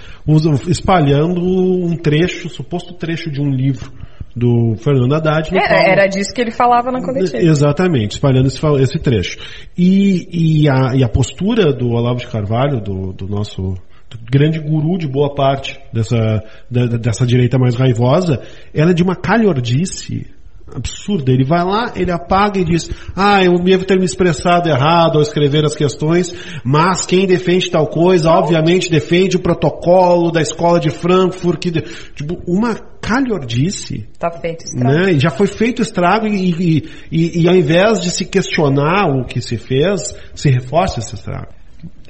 [0.68, 3.92] Espalhando um trecho, suposto trecho de um livro
[4.36, 5.52] do Fernando Haddad.
[5.52, 7.38] no qual- Era, era disso que ele falava na coletiva.
[7.38, 9.38] Exatamente, espalhando esse, esse trecho.
[9.78, 13.76] E, e, a, e a postura do Olavo de Carvalho, do, do nosso
[14.10, 16.42] do grande guru de boa parte dessa,
[16.72, 18.42] da- dessa direita mais raivosa,
[18.74, 20.28] ela é de uma calhordice
[20.76, 21.32] absurda.
[21.32, 25.22] Ele vai lá, ele apaga e diz, ah, eu devo ter me expressado errado ao
[25.22, 30.90] escrever as questões, mas quem defende tal coisa, obviamente defende o protocolo da escola de
[30.90, 31.82] Frankfurt, que, de-
[32.16, 34.94] tipo, uma calhordice Tá feito estrago.
[34.98, 35.14] né?
[35.14, 39.08] E já foi feito o estrago e, e, e, e ao invés de se questionar
[39.10, 41.48] o que se fez, se reforça esse estrago.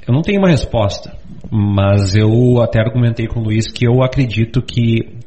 [0.06, 1.12] Eu não tenho uma resposta,
[1.50, 5.17] mas eu até argumentei com o Luiz que eu acredito que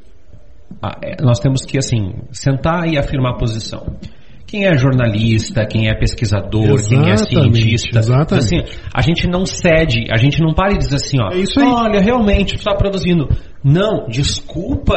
[1.21, 3.95] nós temos que, assim, sentar e afirmar a posição.
[4.47, 7.99] Quem é jornalista, quem é pesquisador, quem é Exatamente, cientista.
[7.99, 8.33] exatamente.
[8.57, 11.57] Assim, a gente não cede, a gente não para e diz assim, ó, É isso
[11.59, 11.65] aí.
[11.67, 13.29] olha, realmente, está produzindo.
[13.63, 14.95] Não, desculpa,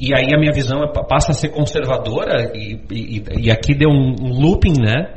[0.00, 3.90] e aí a minha visão é- passa a ser conservadora, e, e- e aqui deu
[3.90, 5.12] um, looping, né?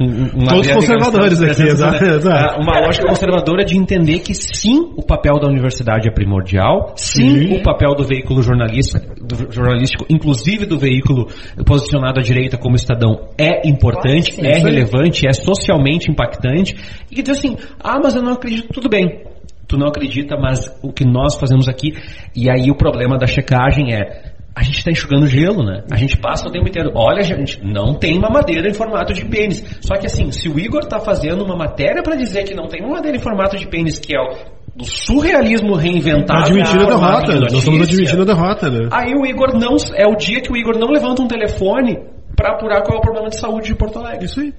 [0.00, 2.60] Um, um, Todos conservadores aqui, exato, exato.
[2.60, 7.54] Uma lógica conservadora de entender que sim, o papel da universidade é primordial, sim, Sim.
[7.58, 11.28] o papel do veículo jornalista, do jornalístico, inclusive do veículo
[11.64, 14.44] posicionado à direita como Estadão, é importante, sim.
[14.46, 16.74] é relevante, é socialmente impactante,
[17.10, 19.25] e diz assim, ah, mas eu não acredito, tudo bem.
[19.68, 21.94] Tu não acredita, mas o que nós fazemos aqui,
[22.34, 25.82] e aí o problema da checagem é, a gente está enxugando gelo, né?
[25.92, 26.90] A gente passa o tempo inteiro.
[26.94, 29.62] Olha, gente, não tem mamadeira em formato de pênis.
[29.82, 32.80] Só que assim, se o Igor tá fazendo uma matéria para dizer que não tem
[32.80, 36.44] mamadeira em formato de pênis, que é o do surrealismo reinventado.
[36.44, 38.88] admitindo a derrota, de nós estamos admitindo a derrota, né?
[38.92, 39.76] Aí o Igor não.
[39.94, 41.98] É o dia que o Igor não levanta um telefone
[42.34, 44.24] para apurar qual é o problema de saúde de Porto Alegre.
[44.24, 44.52] Isso aí.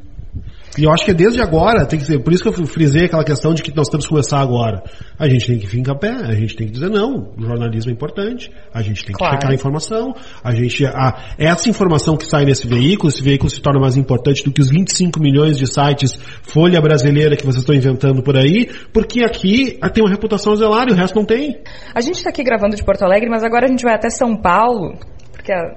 [0.77, 3.05] E eu acho que é desde agora, tem que ser, por isso que eu frisei
[3.05, 4.83] aquela questão de que nós temos que começar agora.
[5.17, 7.93] A gente tem que ficar pé, a gente tem que dizer não, o jornalismo é
[7.93, 9.35] importante, a gente tem que Claro.
[9.35, 10.13] checar a informação,
[10.43, 14.43] a gente, a, essa informação que sai nesse veículo, esse veículo se torna mais importante
[14.43, 18.69] do que os 25 milhões de sites folha brasileira que vocês estão inventando por aí,
[18.93, 21.59] porque aqui ah, tem uma reputação a e o resto não tem.
[21.93, 24.35] A gente está aqui gravando de Porto Alegre, mas agora a gente vai até São
[24.35, 24.97] Paulo,
[25.31, 25.75] porque a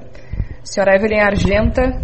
[0.63, 2.03] senhora Evelyn Argenta,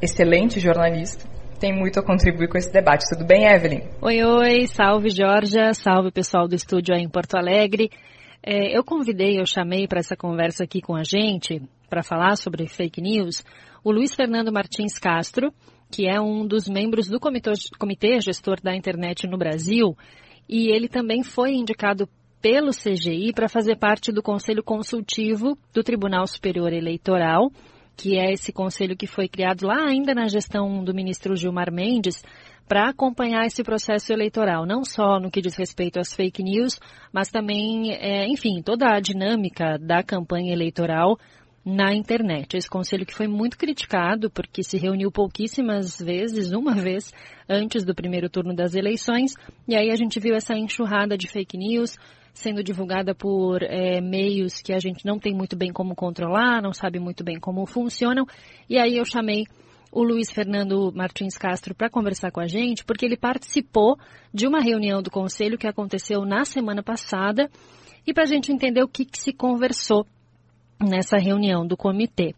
[0.00, 3.04] excelente jornalista, tem muito a contribuir com esse debate.
[3.08, 3.80] Tudo bem, Evelyn?
[4.00, 7.90] Oi, oi, salve Georgia, salve pessoal do estúdio aí em Porto Alegre.
[8.42, 12.68] É, eu convidei, eu chamei para essa conversa aqui com a gente, para falar sobre
[12.68, 13.44] fake news,
[13.82, 15.52] o Luiz Fernando Martins Castro,
[15.90, 19.96] que é um dos membros do comitê, comitê gestor da internet no Brasil,
[20.48, 22.08] e ele também foi indicado
[22.40, 27.50] pelo CGI para fazer parte do Conselho Consultivo do Tribunal Superior Eleitoral,
[27.96, 32.22] que é esse conselho que foi criado lá ainda na gestão do ministro Gilmar Mendes,
[32.68, 36.80] para acompanhar esse processo eleitoral, não só no que diz respeito às fake news,
[37.12, 41.16] mas também, é, enfim, toda a dinâmica da campanha eleitoral
[41.64, 42.56] na internet.
[42.56, 47.12] Esse conselho que foi muito criticado porque se reuniu pouquíssimas vezes, uma vez
[47.48, 49.32] antes do primeiro turno das eleições,
[49.66, 51.96] e aí a gente viu essa enxurrada de fake news
[52.36, 56.72] sendo divulgada por é, meios que a gente não tem muito bem como controlar, não
[56.72, 58.26] sabe muito bem como funcionam,
[58.68, 59.44] e aí eu chamei
[59.90, 63.96] o Luiz Fernando Martins Castro para conversar com a gente, porque ele participou
[64.34, 67.48] de uma reunião do Conselho que aconteceu na semana passada
[68.06, 70.06] e para a gente entender o que, que, se conversou
[70.78, 72.34] nessa reunião do comitê.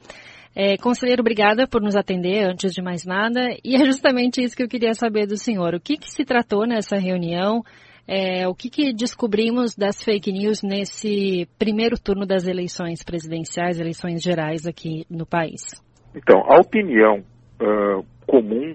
[0.55, 4.63] É, conselheiro, obrigada por nos atender antes de mais nada e é justamente isso que
[4.63, 5.75] eu queria saber do senhor.
[5.75, 7.65] O que, que se tratou nessa reunião?
[8.11, 14.23] É, o que, que descobrimos das fake news nesse primeiro turno das eleições presidenciais, eleições
[14.23, 15.77] gerais aqui no país?
[16.14, 17.18] Então, a opinião
[17.61, 18.75] uh, comum,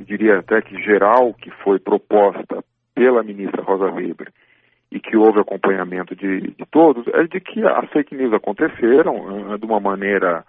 [0.00, 4.32] diria até que geral, que foi proposta pela ministra Rosa Weber
[4.90, 9.58] e que houve acompanhamento de, de todos, é de que as fake news aconteceram uh,
[9.58, 10.42] de uma maneira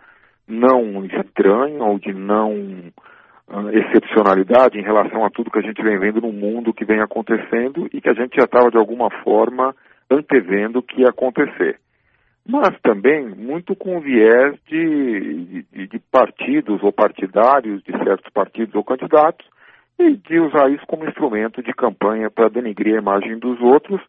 [0.48, 2.94] não estranha ou de não
[3.74, 7.88] excepcionalidade em relação a tudo que a gente vem vendo no mundo que vem acontecendo
[7.94, 9.76] e que a gente já estava de alguma forma
[10.10, 11.80] antevendo que ia acontecer.
[12.48, 18.84] Mas também muito com viés de, de, de, partidos ou partidários de certos partidos ou
[18.84, 19.46] candidatos
[19.98, 24.00] e de usar isso como instrumento de campanha para denigrir a imagem dos outros,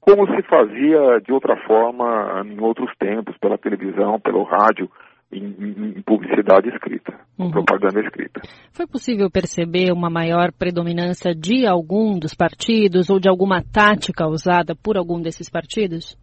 [0.00, 4.90] como se fazia de outra forma em outros tempos, pela televisão, pelo rádio,
[5.32, 7.50] em, em publicidade escrita, uhum.
[7.50, 8.42] propaganda escrita.
[8.72, 14.74] Foi possível perceber uma maior predominância de algum dos partidos ou de alguma tática usada
[14.74, 16.16] por algum desses partidos?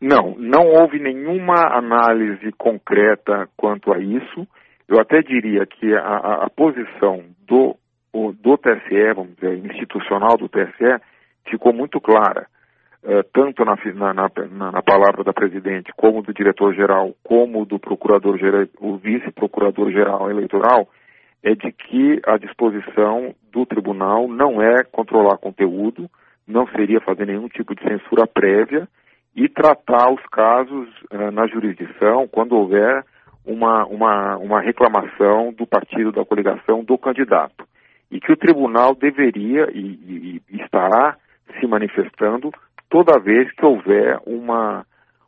[0.00, 4.46] Não, não houve nenhuma análise concreta quanto a isso.
[4.88, 7.76] Eu até diria que a, a, posição do,
[8.14, 11.02] do TSE, vamos dizer, institucional do TSE,
[11.50, 12.46] ficou muito clara,
[13.08, 18.66] uh, tanto na, na, na, na, palavra da presidente, como do diretor-geral, como do procurador-geral,
[18.78, 20.88] o vice-procurador-geral eleitoral,
[21.42, 26.10] é de que a disposição do tribunal não é controlar conteúdo,
[26.46, 28.86] não seria fazer nenhum tipo de censura prévia,
[29.34, 33.04] e tratar os casos uh, na jurisdição quando houver
[33.46, 37.66] uma, uma, uma reclamação do partido da coligação do candidato.
[38.10, 41.16] E que o tribunal deveria e, e, estará
[41.58, 42.52] se manifestando
[42.88, 44.84] toda vez que houver uma,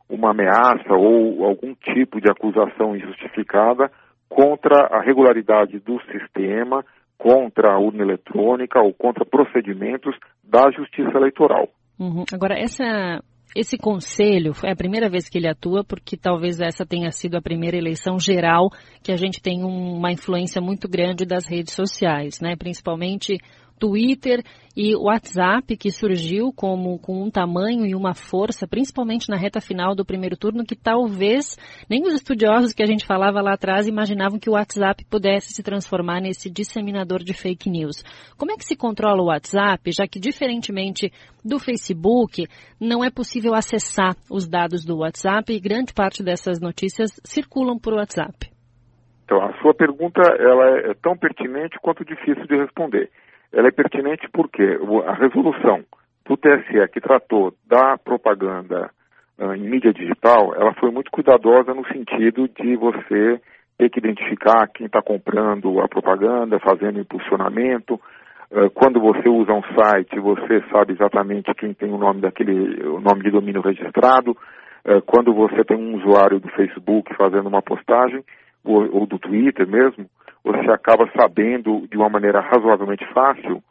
[0.08, 3.90] uma ameaça ou algum tipo de acusação injustificada
[4.28, 6.84] contra a regularidade do sistema,
[7.18, 11.68] contra a urna eletrônica ou contra procedimentos da justiça eleitoral.
[11.98, 12.24] Uhum.
[12.32, 13.20] Agora, essa
[13.54, 17.42] esse conselho é a primeira vez que ele atua, porque talvez essa tenha sido a
[17.42, 18.70] primeira eleição geral
[19.02, 22.54] que a gente tem uma influência muito grande das redes sociais, né?
[22.56, 23.38] Principalmente
[23.80, 24.44] Twitter
[24.76, 29.94] e WhatsApp, que surgiu como com um tamanho e uma força, principalmente na reta final
[29.94, 31.56] do primeiro turno, que talvez
[31.88, 35.62] nem os estudiosos que a gente falava lá atrás imaginavam que o WhatsApp pudesse se
[35.62, 38.04] transformar nesse disseminador de fake news.
[38.36, 41.10] Como é que se controla o WhatsApp, já que diferentemente
[41.44, 42.46] do Facebook,
[42.78, 47.94] não é possível acessar os dados do WhatsApp e grande parte dessas notícias circulam por
[47.94, 48.50] WhatsApp?
[49.24, 53.10] Então, a sua pergunta ela é tão pertinente quanto difícil de responder
[53.52, 55.84] ela é pertinente porque a resolução
[56.24, 58.90] do TSE que tratou da propaganda
[59.38, 63.40] uh, em mídia digital, ela foi muito cuidadosa no sentido de você
[63.76, 67.94] ter que identificar quem está comprando a propaganda, fazendo impulsionamento.
[68.50, 73.00] Uh, quando você usa um site, você sabe exatamente quem tem o nome daquele, o
[73.00, 74.32] nome de domínio registrado.
[74.84, 78.22] Uh, quando você tem um usuário do Facebook fazendo uma postagem,
[78.62, 80.06] ou, ou do Twitter mesmo,
[80.44, 83.62] você acaba sabendo de uma maneira razoavelmente fácil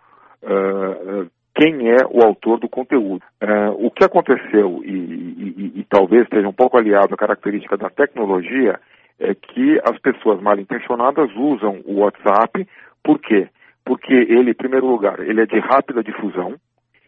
[0.43, 3.23] uh, quem é o autor do conteúdo.
[3.41, 7.89] Uh, o que aconteceu, e, e, e, talvez esteja um pouco aliado à característica da
[7.89, 8.79] tecnologia,
[9.19, 12.65] é que as pessoas mal intencionadas usam o WhatsApp,
[13.03, 13.49] por quê?
[13.83, 16.55] Porque ele, em primeiro lugar, ele é de rápida difusão,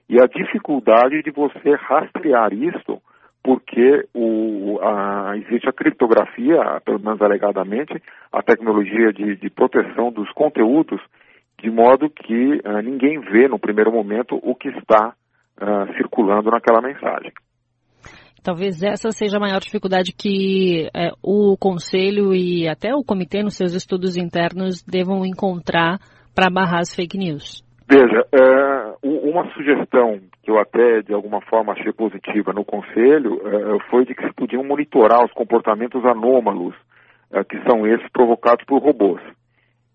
[0.10, 3.02] e a dificuldade de você rastrear isso
[3.43, 8.01] porque o, a, existe a criptografia, pelo menos alegadamente,
[8.32, 11.01] a tecnologia de, de proteção dos conteúdos,
[11.62, 15.13] de modo que uh, ninguém vê no primeiro momento o que está
[15.62, 17.32] uh, circulando naquela mensagem.
[18.43, 23.56] Talvez essa seja a maior dificuldade que é, o Conselho e até o Comitê, nos
[23.56, 25.99] seus estudos internos, devam encontrar
[26.34, 27.63] para barrar as fake news.
[27.88, 28.25] Veja,
[29.04, 34.14] uma sugestão que eu até de alguma forma achei positiva no conselho uh, foi de
[34.14, 36.75] que se podiam monitorar os comportamentos anômalos
[37.32, 39.21] uh, que são esses provocados por robôs.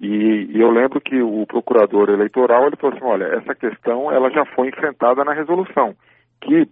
[0.00, 4.30] E, e, eu lembro que o procurador eleitoral ele falou assim, olha, essa questão ela
[4.30, 5.94] já foi enfrentada na resolução,
[6.40, 6.68] que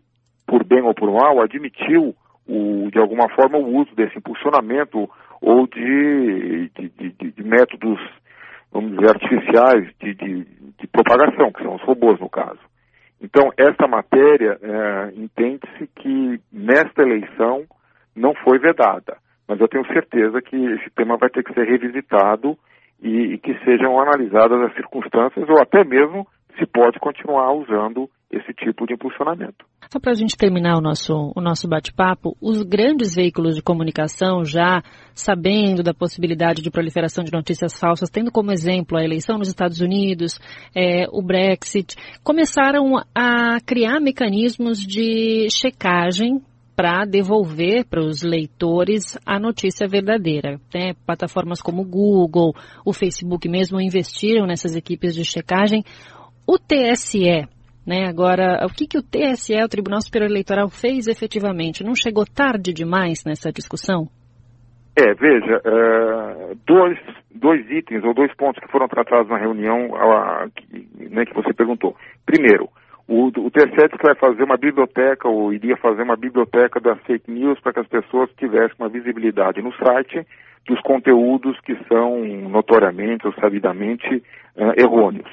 [0.47, 2.15] por bem ou por mal admitiu
[2.47, 5.09] o, de alguma forma o uso desse impulsionamento
[5.41, 7.99] ou de, de, de, de métodos,
[8.75, 12.59] vamos dizer, artificiais de, de, propagação, que são os robôs no caso.
[13.20, 17.64] Então, esta matéria é, entende-se que nesta eleição
[18.14, 19.16] não foi vedada,
[19.49, 22.59] mas eu tenho certeza que esse tema vai ter que ser revisitado
[23.01, 26.27] e, e que sejam analisadas as circunstâncias ou até mesmo
[26.59, 29.65] se pode continuar usando esse tipo de impulsionamento.
[29.91, 34.45] Só para a gente terminar o nosso, o nosso bate-papo, os grandes veículos de comunicação,
[34.45, 34.83] já
[35.15, 39.81] sabendo da possibilidade de proliferação de notícias falsas, tendo como exemplo a eleição nos Estados
[39.81, 40.41] Unidos,
[40.75, 41.95] é, o Brexit,
[42.25, 46.43] começaram a criar mecanismos de checagem
[46.75, 50.61] para devolver para os leitores a notícia verdadeira.
[50.75, 50.95] Né?
[51.07, 52.53] Plataformas como o Google,
[52.85, 55.85] o Facebook mesmo investiram nessas equipes de checagem.
[56.47, 57.49] O TSE
[57.87, 58.07] né?
[58.09, 61.85] Agora, o que, que o TSE, o Tribunal Superior Eleitoral, fez efetivamente?
[61.85, 64.09] Não chegou tarde demais nessa discussão?
[64.97, 66.99] É, veja, uh, dois,
[67.35, 69.89] dois itens ou dois pontos que foram tratados na reunião
[70.55, 71.97] que, né, que você perguntou.
[72.25, 72.69] Primeiro,
[73.07, 77.59] o, o TSE vai fazer uma biblioteca, ou iria fazer uma biblioteca das fake news
[77.61, 80.25] para que as pessoas tivessem uma visibilidade no site
[80.67, 84.23] dos conteúdos que são notoriamente ou sabidamente
[84.57, 85.29] uh, errôneos.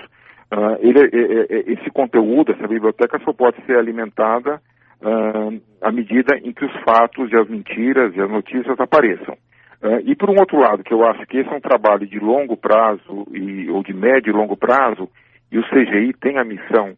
[0.51, 4.61] Uh, ele, é, é, é, esse conteúdo, essa biblioteca só pode ser alimentada
[5.01, 9.35] uh, à medida em que os fatos e as mentiras e as notícias apareçam.
[9.81, 12.19] Uh, e por um outro lado, que eu acho que esse é um trabalho de
[12.19, 15.09] longo prazo e, ou de médio e longo prazo,
[15.49, 16.95] e o CGI tem a missão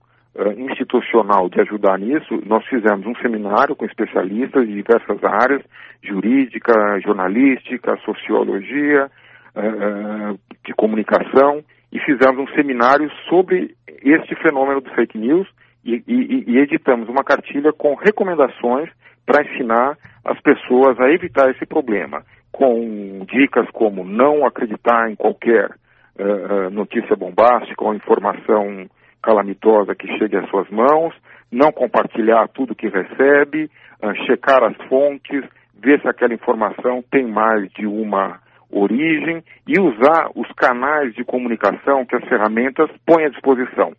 [0.58, 5.62] institucional de ajudar nisso, nós fizemos um seminário com especialistas de diversas áreas,
[6.02, 9.12] jurídica, jornalística, sociologia,
[10.66, 11.64] de comunicação,
[11.94, 15.48] e fizemos um seminário sobre este fenômeno do fake news
[15.86, 18.90] e, e, e editamos uma cartilha com recomendações
[19.26, 25.70] para ensinar as pessoas a evitar esse problema, com dicas como não acreditar em qualquer
[25.70, 28.90] uh, notícia bombástica ou informação
[29.22, 31.14] calamitosa que chegue às suas mãos,
[31.52, 33.70] não compartilhar tudo que recebe,
[34.02, 35.44] uh, checar as fontes,
[35.76, 38.40] ver se aquela informação tem mais de uma
[38.74, 43.94] origem e usar os canais de comunicação que as ferramentas põem à disposição.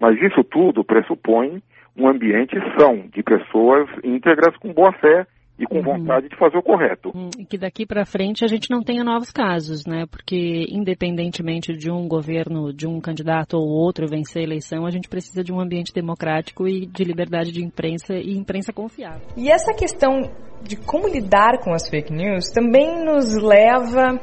[0.00, 1.62] Mas isso tudo pressupõe
[1.96, 5.26] um ambiente são de pessoas íntegras com boa fé
[5.58, 5.82] e com uhum.
[5.82, 7.10] vontade de fazer o correto.
[7.14, 10.04] Hum, e que daqui para frente a gente não tenha novos casos, né?
[10.10, 15.08] Porque independentemente de um governo, de um candidato ou outro vencer a eleição, a gente
[15.08, 19.26] precisa de um ambiente democrático e de liberdade de imprensa e imprensa confiável.
[19.36, 20.30] E essa questão
[20.62, 24.18] de como lidar com as fake news também nos leva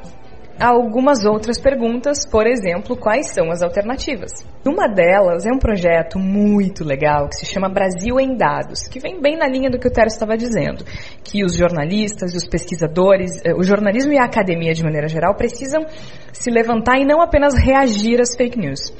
[0.60, 4.32] algumas outras perguntas, por exemplo, quais são as alternativas?
[4.66, 9.22] Uma delas é um projeto muito legal que se chama Brasil em Dados, que vem
[9.22, 10.84] bem na linha do que o Tero estava dizendo,
[11.24, 15.86] que os jornalistas os pesquisadores, eh, o jornalismo e a academia de maneira geral precisam
[16.34, 18.93] se levantar e não apenas reagir às fake news.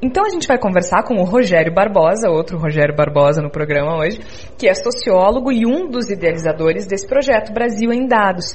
[0.00, 4.20] Então a gente vai conversar com o Rogério Barbosa, outro Rogério Barbosa no programa hoje,
[4.56, 8.52] que é sociólogo e um dos idealizadores desse projeto Brasil em Dados.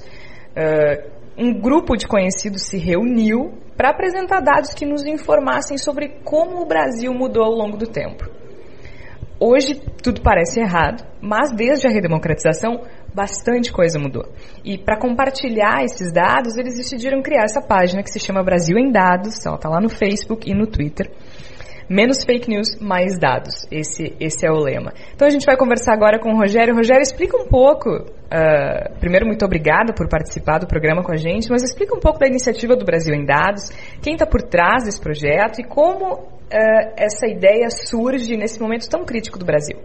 [0.55, 6.61] Uh, um grupo de conhecidos se reuniu para apresentar dados que nos informassem sobre como
[6.61, 8.29] o Brasil mudou ao longo do tempo.
[9.39, 12.81] Hoje tudo parece errado, mas desde a redemocratização
[13.13, 14.25] bastante coisa mudou.
[14.63, 18.91] E para compartilhar esses dados, eles decidiram criar essa página que se chama Brasil em
[18.91, 21.11] Dados, ela está lá no Facebook e no Twitter.
[21.89, 23.67] Menos fake news, mais dados.
[23.71, 24.93] Esse, esse é o lema.
[25.13, 26.75] Então a gente vai conversar agora com o Rogério.
[26.75, 27.89] Rogério, explica um pouco.
[27.89, 32.19] Uh, primeiro, muito obrigada por participar do programa com a gente, mas explica um pouco
[32.19, 33.69] da iniciativa do Brasil em Dados,
[34.01, 39.05] quem está por trás desse projeto e como uh, essa ideia surge nesse momento tão
[39.05, 39.77] crítico do Brasil.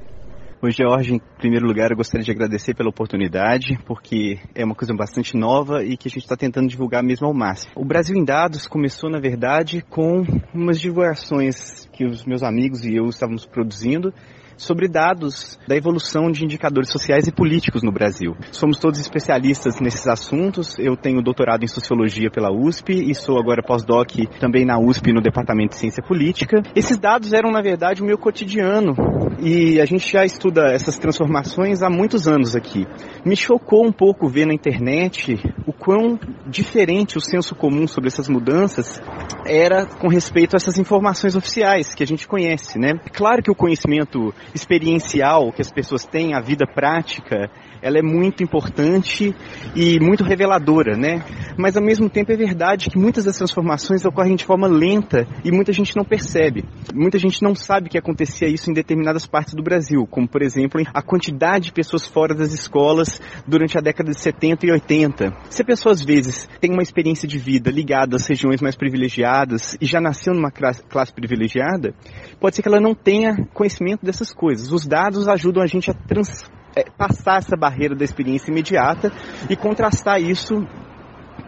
[0.60, 1.14] Oi, Jorge.
[1.14, 5.84] Em primeiro lugar, eu gostaria de agradecer pela oportunidade, porque é uma coisa bastante nova
[5.84, 7.72] e que a gente está tentando divulgar mesmo ao máximo.
[7.76, 12.94] O Brasil em Dados começou, na verdade, com umas divulgações que os meus amigos e
[12.94, 14.14] eu estávamos produzindo
[14.58, 18.36] sobre dados da evolução de indicadores sociais e políticos no Brasil.
[18.50, 20.78] Somos todos especialistas nesses assuntos.
[20.78, 25.22] Eu tenho doutorado em sociologia pela USP e sou agora pós-doc também na USP no
[25.22, 26.62] departamento de ciência política.
[26.74, 28.94] Esses dados eram, na verdade, o meu cotidiano
[29.40, 32.86] e a gente já estuda essas transformações há muitos anos aqui.
[33.24, 35.36] Me chocou um pouco ver na internet
[35.66, 39.00] o quão diferente o senso comum sobre essas mudanças
[39.46, 42.94] era com respeito a essas informações oficiais que a gente conhece, né?
[43.12, 47.50] Claro que o conhecimento experiencial que as pessoas têm, a vida prática,
[47.82, 49.34] ela é muito importante
[49.74, 51.22] e muito reveladora, né?
[51.56, 55.50] Mas ao mesmo tempo é verdade que muitas das transformações ocorrem de forma lenta e
[55.50, 56.64] muita gente não percebe.
[56.94, 60.80] Muita gente não sabe que acontecia isso em determinadas partes do Brasil, como por exemplo
[60.92, 65.36] a quantidade de pessoas fora das escolas durante a década de 70 e 80.
[65.50, 69.76] Se a pessoa às vezes tem uma experiência de vida ligada às regiões mais privilegiadas
[69.80, 71.94] e já nasceu numa classe, privilegiada,
[72.40, 74.72] pode ser que ela não tenha conhecimento dessas coisas.
[74.72, 76.48] Os dados ajudam a gente a trans,
[76.96, 79.12] passar essa barreira da experiência imediata
[79.48, 80.66] e contrastar isso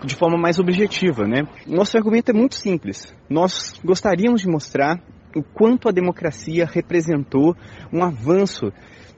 [0.05, 1.47] de forma mais objetiva, né?
[1.66, 3.14] Nosso argumento é muito simples.
[3.28, 5.01] Nós gostaríamos de mostrar
[5.37, 7.55] o quanto a democracia representou
[7.93, 8.72] um avanço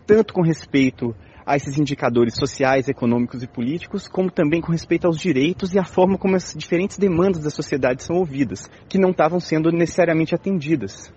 [0.06, 5.18] tanto com respeito a esses indicadores sociais, econômicos e políticos, como também com respeito aos
[5.18, 9.40] direitos e à forma como as diferentes demandas da sociedade são ouvidas, que não estavam
[9.40, 11.12] sendo necessariamente atendidas.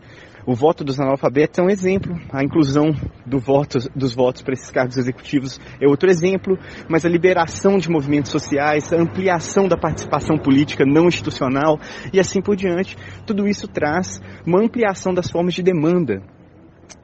[0.47, 2.91] O voto dos analfabetos é um exemplo, a inclusão
[3.25, 6.55] do voto, dos votos para esses cargos executivos é outro exemplo,
[6.87, 11.79] mas a liberação de movimentos sociais, a ampliação da participação política não institucional
[12.13, 16.21] e assim por diante, tudo isso traz uma ampliação das formas de demanda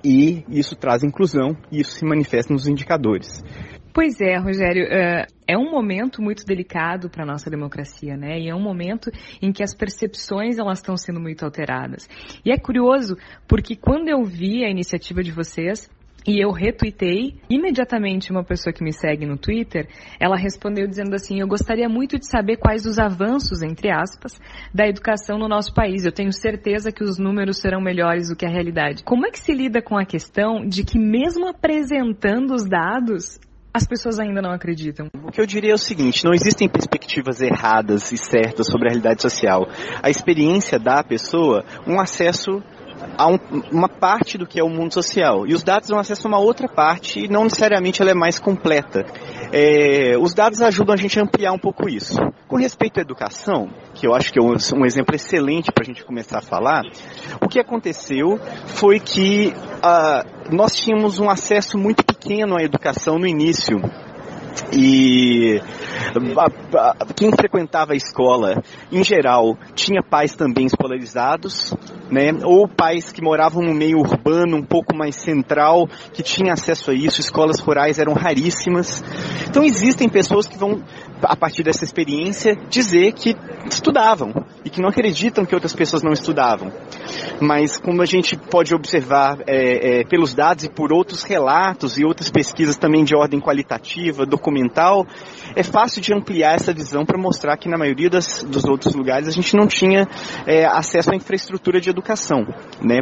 [0.05, 3.43] e isso traz inclusão e isso se manifesta nos indicadores.
[3.93, 8.39] Pois é, Rogério, é, é um momento muito delicado para a nossa democracia, né?
[8.39, 9.11] E é um momento
[9.41, 12.07] em que as percepções elas estão sendo muito alteradas.
[12.45, 13.17] E é curioso
[13.47, 15.89] porque quando eu vi a iniciativa de vocês,
[16.25, 19.87] e eu retuitei imediatamente uma pessoa que me segue no Twitter.
[20.19, 24.39] Ela respondeu dizendo assim: Eu gostaria muito de saber quais os avanços, entre aspas,
[24.71, 26.05] da educação no nosso país.
[26.05, 29.03] Eu tenho certeza que os números serão melhores do que a realidade.
[29.03, 33.39] Como é que se lida com a questão de que, mesmo apresentando os dados,
[33.73, 35.07] as pessoas ainda não acreditam.
[35.23, 38.91] O que eu diria é o seguinte: não existem perspectivas erradas e certas sobre a
[38.91, 39.67] realidade social.
[40.01, 42.61] A experiência dá à pessoa um acesso
[43.17, 43.37] a um,
[43.71, 45.47] uma parte do que é o mundo social.
[45.47, 48.39] E os dados dão acesso a uma outra parte e não necessariamente ela é mais
[48.39, 49.05] completa.
[49.51, 52.17] É, os dados ajudam a gente a ampliar um pouco isso.
[52.47, 55.87] Com respeito à educação, que eu acho que é um, um exemplo excelente para a
[55.87, 56.83] gente começar a falar,
[57.41, 63.27] o que aconteceu foi que uh, nós tínhamos um acesso muito pequeno à educação no
[63.27, 63.79] início.
[64.73, 65.59] E
[67.15, 71.73] quem frequentava a escola, em geral, tinha pais também escolarizados,
[72.09, 72.31] né?
[72.43, 76.93] Ou pais que moravam no meio urbano, um pouco mais central, que tinham acesso a
[76.93, 77.19] isso.
[77.19, 79.03] Escolas rurais eram raríssimas.
[79.47, 80.83] Então existem pessoas que vão,
[81.21, 83.35] a partir dessa experiência, dizer que
[83.69, 84.33] estudavam
[84.63, 86.71] e que não acreditam que outras pessoas não estudavam.
[87.39, 92.05] Mas como a gente pode observar é, é, pelos dados e por outros relatos e
[92.05, 95.05] outras pesquisas também de ordem qualitativa, documental,
[95.55, 99.27] é fácil de ampliar essa visão para mostrar que na maioria das, dos outros lugares
[99.27, 100.07] a gente não tinha
[100.45, 102.45] é, acesso à infraestrutura de educação.
[102.81, 102.99] Né?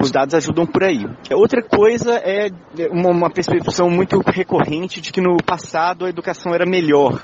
[0.00, 1.04] Os dados ajudam por aí.
[1.32, 2.50] Outra coisa é
[2.90, 7.20] uma, uma percepção muito recorrente de que no passado a educação era melhor.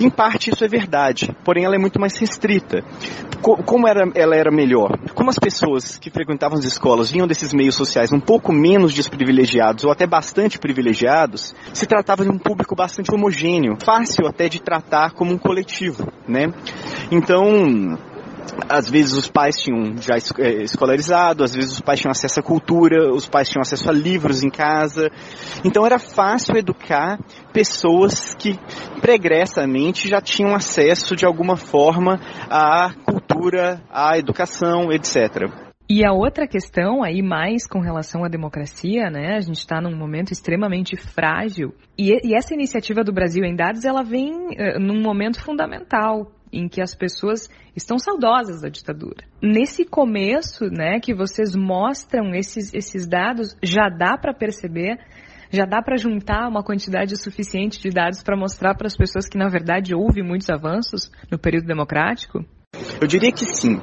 [0.00, 2.82] Em parte isso é verdade, porém ela é muito mais restrita.
[3.42, 4.98] Como era, ela era melhor?
[5.14, 9.84] Como as pessoas que frequentavam as escolas vinham desses meios sociais um pouco menos desprivilegiados
[9.84, 15.12] ou até bastante privilegiados, se tratava de um público bastante homogêneo, fácil até de tratar
[15.12, 16.46] como um coletivo, né?
[17.10, 17.98] Então,
[18.68, 22.42] às vezes os pais tinham já é, escolarizado, às vezes os pais tinham acesso à
[22.42, 25.10] cultura, os pais tinham acesso a livros em casa.
[25.64, 27.18] Então era fácil educar
[27.52, 28.58] pessoas que
[29.00, 35.70] pregressamente já tinham acesso de alguma forma à cultura, à educação, etc.
[35.92, 39.34] E a outra questão aí mais com relação à democracia, né?
[39.34, 43.84] A gente está num momento extremamente frágil e, e, essa iniciativa do Brasil em Dados
[43.84, 49.24] ela vem uh, num momento fundamental em que as pessoas estão saudosas da ditadura.
[49.42, 54.98] Nesse começo, né, que vocês mostram esses, esses dados, já dá para perceber,
[55.50, 59.38] já dá para juntar uma quantidade suficiente de dados para mostrar para as pessoas que
[59.38, 62.44] na verdade houve muitos avanços no período democrático?
[63.00, 63.80] Eu diria que sim.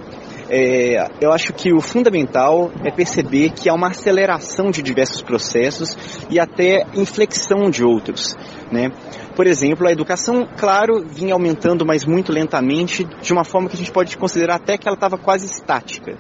[0.50, 5.98] É, eu acho que o fundamental é perceber que há uma aceleração de diversos processos
[6.30, 8.34] e até inflexão de outros.
[8.72, 8.90] Né?
[9.38, 13.78] Por exemplo, a educação, claro, vinha aumentando, mas muito lentamente, de uma forma que a
[13.78, 16.18] gente pode considerar até que ela estava quase estática.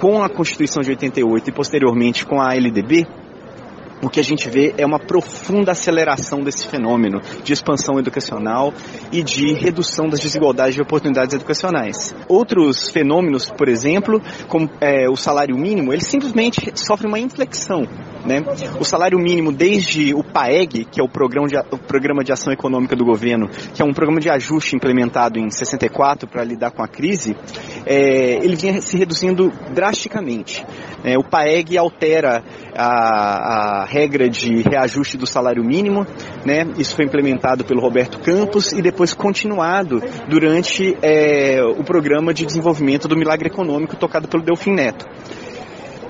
[0.00, 3.06] Com a Constituição de 88 e posteriormente com a LDB,
[4.02, 8.72] o que a gente vê é uma profunda aceleração desse fenômeno de expansão educacional
[9.10, 12.14] e de redução das desigualdades de oportunidades educacionais.
[12.28, 17.86] Outros fenômenos, por exemplo, como é, o salário mínimo, ele simplesmente sofre uma inflexão.
[18.24, 18.42] Né?
[18.78, 22.52] O salário mínimo, desde o PAEG, que é o programa, de, o programa de Ação
[22.52, 26.82] Econômica do Governo, que é um programa de ajuste implementado em 64 para lidar com
[26.82, 27.36] a crise,
[27.86, 30.64] é, ele vinha se reduzindo drasticamente.
[31.04, 32.42] É, o PAEG altera
[32.74, 36.04] a, a, regra de reajuste do salário mínimo,
[36.44, 36.66] né?
[36.76, 43.06] Isso foi implementado pelo Roberto Campos e depois continuado durante é, o programa de desenvolvimento
[43.06, 45.06] do Milagre Econômico tocado pelo Delfim Neto.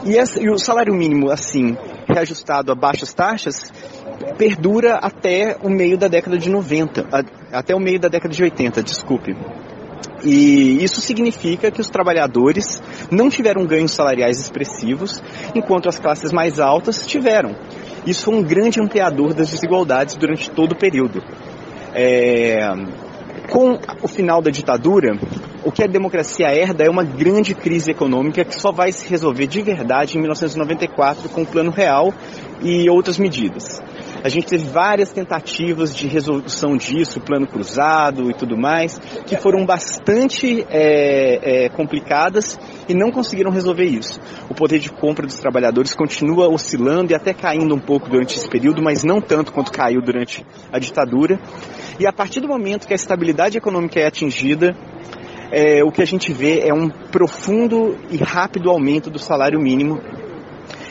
[0.05, 1.76] E, essa, e o salário mínimo, assim,
[2.09, 3.70] reajustado a baixas taxas,
[4.39, 7.07] perdura até o meio da década de 90,
[7.53, 9.36] até o meio da década de 80, desculpe.
[10.24, 15.22] E isso significa que os trabalhadores não tiveram ganhos salariais expressivos,
[15.55, 17.55] enquanto as classes mais altas tiveram.
[18.07, 21.22] Isso foi um grande ampliador das desigualdades durante todo o período.
[21.94, 22.59] É...
[23.51, 25.18] Com o final da ditadura,
[25.64, 29.46] o que a democracia herda é uma grande crise econômica que só vai se resolver
[29.46, 32.12] de verdade em 1994 com o Plano Real
[32.62, 33.80] e outras medidas.
[34.23, 39.64] A gente teve várias tentativas de resolução disso, plano cruzado e tudo mais, que foram
[39.64, 42.59] bastante é, é, complicadas
[42.89, 44.21] e não conseguiram resolver isso.
[44.51, 48.49] O poder de compra dos trabalhadores continua oscilando e até caindo um pouco durante esse
[48.49, 51.39] período, mas não tanto quanto caiu durante a ditadura.
[52.01, 54.77] E a partir do momento que a estabilidade econômica é atingida,
[55.53, 60.01] é, o que a gente vê é um profundo e rápido aumento do salário mínimo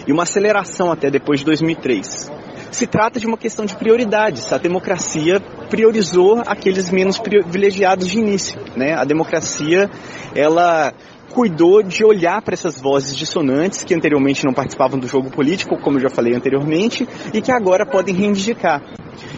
[0.07, 2.36] e uma aceleração até depois de 2003
[2.71, 4.51] se trata de uma questão de prioridades.
[4.51, 5.39] A democracia
[5.69, 8.59] priorizou aqueles menos privilegiados de início.
[8.75, 8.93] Né?
[8.93, 9.89] A democracia,
[10.35, 10.93] ela
[11.29, 15.97] cuidou de olhar para essas vozes dissonantes que anteriormente não participavam do jogo político, como
[15.97, 18.81] eu já falei anteriormente, e que agora podem reivindicar.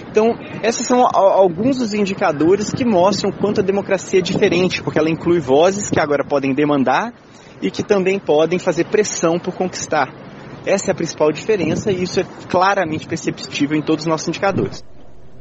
[0.09, 5.09] Então, esses são alguns dos indicadores que mostram quanto a democracia é diferente, porque ela
[5.09, 7.13] inclui vozes que agora podem demandar
[7.61, 10.28] e que também podem fazer pressão por conquistar.
[10.69, 14.83] Essa é a principal diferença e isso é claramente perceptível em todos os nossos indicadores.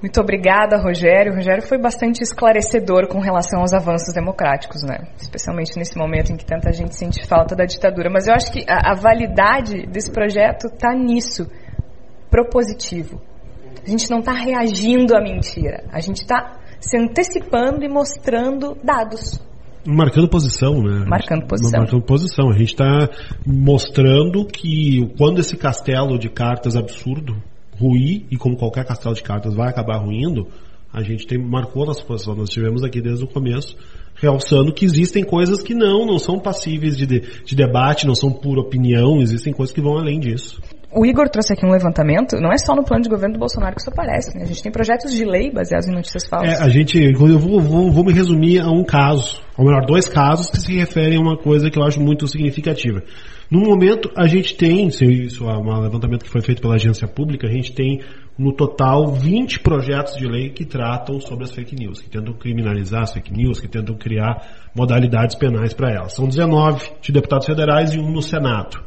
[0.00, 1.32] Muito obrigada, Rogério.
[1.32, 5.08] O Rogério foi bastante esclarecedor com relação aos avanços democráticos, né?
[5.18, 8.08] Especialmente nesse momento em que tanta gente sente falta da ditadura.
[8.08, 11.50] Mas eu acho que a, a validade desse projeto está nisso,
[12.30, 13.20] propositivo.
[13.84, 15.82] A gente não está reagindo à mentira.
[15.92, 19.40] A gente está se antecipando e mostrando dados.
[19.90, 21.06] Marcando posição, né?
[21.08, 21.80] Marcando posição.
[21.80, 22.50] Marcando posição.
[22.50, 23.08] A gente está
[23.46, 27.34] mostrando que quando esse castelo de cartas absurdo
[27.80, 30.46] ruir, e como qualquer castelo de cartas vai acabar ruindo,
[30.92, 32.34] a gente tem, marcou nossa posição.
[32.34, 33.74] Nós tivemos aqui desde o começo,
[34.14, 38.30] realçando que existem coisas que não, não são passíveis de, de, de debate, não são
[38.30, 40.60] pura opinião, existem coisas que vão além disso.
[40.90, 43.74] O Igor trouxe aqui um levantamento, não é só no plano de governo do Bolsonaro
[43.74, 44.44] que isso aparece, né?
[44.44, 46.58] A gente tem projetos de lei baseados em notícias falsas.
[46.58, 50.08] É, a gente, eu vou, vou, vou me resumir a um caso, ou melhor, dois
[50.08, 53.02] casos que se referem a uma coisa que eu acho muito significativa.
[53.50, 57.46] No momento, a gente tem, isso é um levantamento que foi feito pela agência pública,
[57.46, 58.00] a gente tem
[58.38, 63.02] no total 20 projetos de lei que tratam sobre as fake news, que tentam criminalizar
[63.02, 66.14] as fake news, que tentam criar modalidades penais para elas.
[66.14, 68.78] São 19 de deputados federais e um no Senado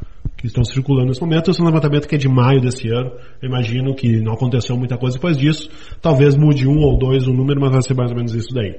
[0.42, 1.52] que estão circulando nesse momento.
[1.52, 3.12] Esse é um levantamento que é de maio desse ano.
[3.42, 5.70] Eu imagino que não aconteceu muita coisa depois disso.
[6.02, 8.76] Talvez mude um ou dois o número, mas vai ser mais ou menos isso daí.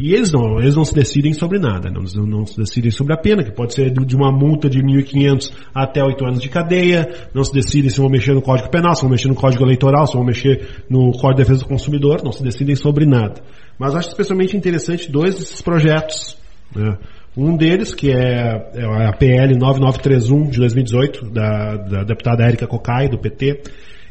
[0.00, 3.16] E eles não, eles não se decidem sobre nada, não, não se decidem sobre a
[3.16, 7.44] pena, que pode ser de uma multa de 1.500 até 8 anos de cadeia, não
[7.44, 10.14] se decidem se vão mexer no Código Penal, se vão mexer no Código Eleitoral, se
[10.14, 13.40] vão mexer no Código de Defesa do Consumidor, não se decidem sobre nada.
[13.78, 16.36] Mas acho especialmente interessante dois desses projetos.
[16.74, 16.98] Né?
[17.36, 23.08] Um deles, que é, é a PL 9931 de 2018, da, da deputada Érica Cocai,
[23.08, 23.62] do PT,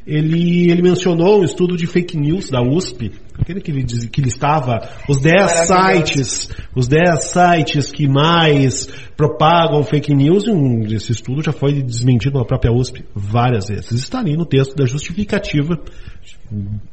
[0.06, 4.88] ele, ele mencionou um estudo de fake news da USP, aquele que, diz, que listava
[5.10, 11.42] os 10 sites, os 10 sites que mais propagam fake news, e um, esse estudo
[11.42, 13.92] já foi desmentido pela própria USP várias vezes.
[13.94, 15.80] Está ali no texto da justificativa,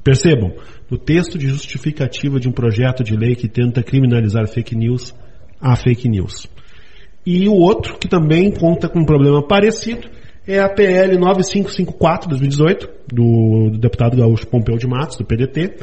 [0.02, 0.54] percebam,
[0.90, 5.14] no texto de justificativa de um projeto de lei que tenta criminalizar fake news,
[5.62, 6.48] a fake news.
[7.24, 10.10] E o outro, que também conta com um problema parecido,
[10.46, 15.76] é a PL 9554 2018, do, do deputado Gaúcho Pompeu de Matos, do PDT,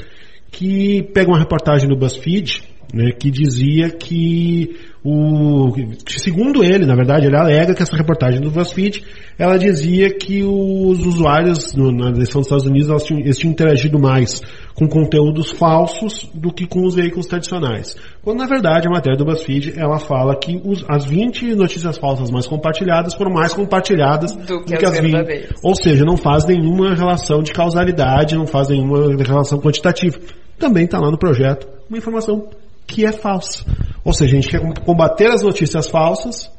[0.51, 2.63] que pega uma reportagem do BuzzFeed
[2.93, 5.71] né, que dizia que o
[6.07, 9.03] segundo ele, na verdade, ele alega que essa reportagem do BuzzFeed,
[9.37, 13.51] ela dizia que os usuários no, na eleição dos Estados Unidos elas tinham, eles tinham
[13.51, 14.41] interagido mais
[14.75, 17.95] com conteúdos falsos do que com os veículos tradicionais.
[18.21, 22.29] Quando na verdade a matéria do BuzzFeed ela fala que os, as 20 notícias falsas
[22.29, 25.11] mais compartilhadas foram mais compartilhadas Do que do que as as 20.
[25.11, 25.59] verdadeiras.
[25.63, 30.17] Ou seja, não faz nenhuma relação de causalidade, não faz nenhuma relação quantitativa.
[30.57, 32.47] Também está lá no projeto uma informação
[32.89, 33.63] que é falsa.
[34.03, 36.51] Ou seja, a gente quer combater as notícias falsas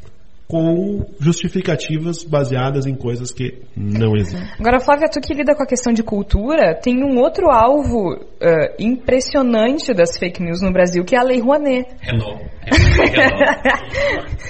[0.50, 4.42] com justificativas baseadas em coisas que não existem.
[4.58, 8.74] Agora, Flávia, tu que lida com a questão de cultura, tem um outro alvo eh,
[8.80, 11.86] impressionante das fake news no Brasil, que é a Lei Rouanet.
[12.00, 12.40] Renault.
[13.14, 14.40] Renault.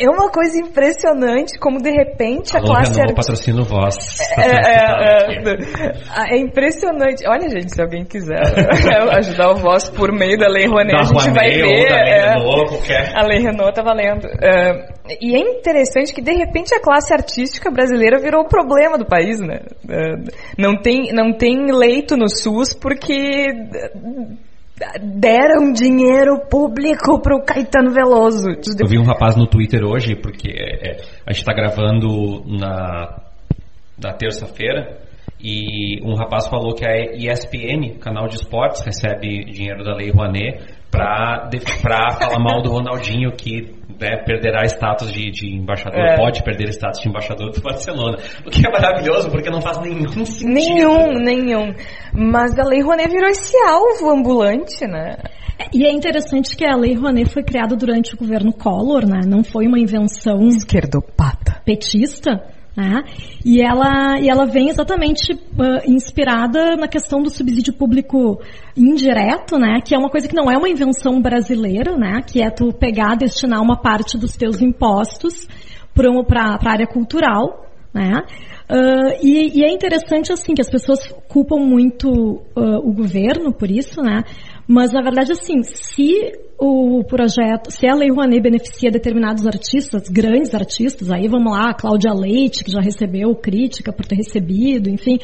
[0.00, 2.92] É uma coisa impressionante como, de repente, a Alô, classe...
[2.92, 3.96] Renault, ar- patrocina o voz.
[4.36, 5.38] É, é,
[6.32, 7.24] é, é impressionante.
[7.28, 8.40] Olha, gente, se alguém quiser
[9.18, 11.88] ajudar o voz por meio da Lei Rouanet, Da a gente vai Rouanet ou ver.
[11.88, 12.30] da Lei é.
[12.34, 13.12] Renault, qualquer.
[13.16, 14.26] A Lei Renault tá valendo.
[14.42, 14.88] É,
[15.20, 19.40] e é interessante que, de repente, a classe artística brasileira virou o problema do país,
[19.40, 19.60] né?
[19.88, 20.14] É,
[20.56, 23.46] não, tem, não tem leito no SUS porque
[25.00, 28.48] deram dinheiro público pro Caetano Veloso.
[28.48, 33.22] Eu vi um rapaz no Twitter hoje, porque é, é, a gente está gravando na,
[34.02, 34.98] na terça-feira,
[35.40, 40.77] e um rapaz falou que a ESPN, canal de esportes, recebe dinheiro da Lei Rouanet
[40.90, 41.48] para
[42.18, 46.16] falar mal do Ronaldinho, que né, perderá status de, de embaixador, É.
[46.16, 48.16] pode perder status de embaixador do Barcelona.
[48.46, 50.48] O que é maravilhoso, porque não faz nenhum sentido.
[50.52, 51.74] Nenhum, nenhum.
[52.12, 55.16] Mas a Lei Rouanet virou esse alvo ambulante, né?
[55.74, 59.20] E é interessante que a Lei Rouanet foi criada durante o governo Collor, né?
[59.26, 61.60] Não foi uma invenção Esquerdopata.
[61.64, 62.40] petista,
[62.78, 63.02] né?
[63.44, 68.40] E ela, e ela vem exatamente ah, inspirada na questão do subsídio público
[68.76, 69.80] indireto, né?
[69.84, 72.22] Que é uma coisa que não é uma invenção brasileira, né?
[72.24, 75.48] Que é tu pegar, destinar uma parte dos teus impostos
[75.92, 76.08] para
[76.54, 78.22] a área cultural, né?
[78.68, 83.68] Ah, e, e é interessante assim que as pessoas culpam muito ah, o governo por
[83.68, 84.22] isso, né?
[84.68, 86.12] Mas na verdade assim, se
[86.58, 92.12] o projeto, se a Lei Rouanet beneficia determinados artistas, grandes artistas, aí vamos lá, Cláudia
[92.12, 95.18] Leite, que já recebeu crítica por ter recebido, enfim,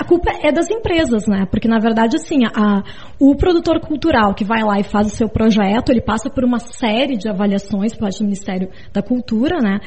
[0.00, 1.46] a culpa é das empresas, né?
[1.48, 2.82] Porque na verdade, assim, a-
[3.20, 6.58] o produtor cultural que vai lá e faz o seu projeto, ele passa por uma
[6.58, 9.78] série de avaliações parte do Ministério da Cultura, né?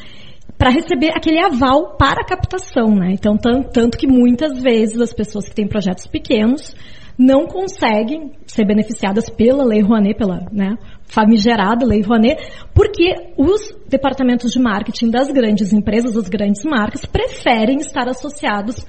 [0.58, 3.12] Para receber aquele aval para a captação, né?
[3.12, 6.74] Então, tan- tanto que muitas vezes as pessoas que têm projetos pequenos
[7.20, 12.42] não conseguem ser beneficiadas pela Lei Rouanet, pela né, famigerada Lei Rouanet,
[12.74, 18.86] porque os departamentos de marketing das grandes empresas, das grandes marcas, preferem estar associados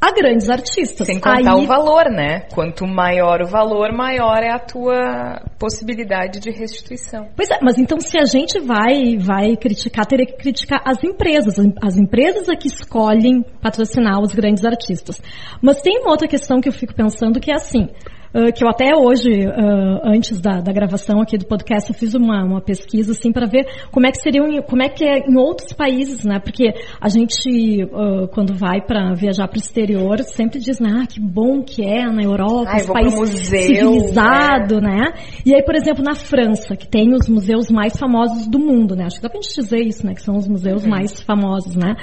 [0.00, 1.06] a grandes artistas.
[1.06, 2.40] Sem contar Aí- o valor, né?
[2.54, 7.28] Quanto maior o valor, maior é a tua possibilidade de restituição.
[7.34, 11.56] Pois é, mas então se a gente vai, vai criticar, teria que criticar as empresas.
[11.82, 15.20] As empresas é que escolhem patrocinar os grandes artistas.
[15.62, 17.88] Mas tem uma outra questão que eu fico pensando que é assim,
[18.38, 22.14] ah, que eu até hoje, ah, antes da, da gravação aqui do podcast, eu fiz
[22.14, 25.18] uma, uma pesquisa assim para ver como é que seriam, em- como é que é
[25.26, 26.38] em outros países, né?
[26.38, 31.06] Porque a gente, ah, quando vai para viajar para o exterior, sempre diz, né, ah,
[31.06, 35.12] que bom que é na Europa, Ai, esse vou pro país museu, civilizado, né?
[35.44, 39.04] E aí, por exemplo, na França, que tem os museus mais famosos do mundo, né?
[39.06, 40.14] Acho que dá pra gente dizer isso, né?
[40.14, 41.94] Que são os museus mais famosos, né?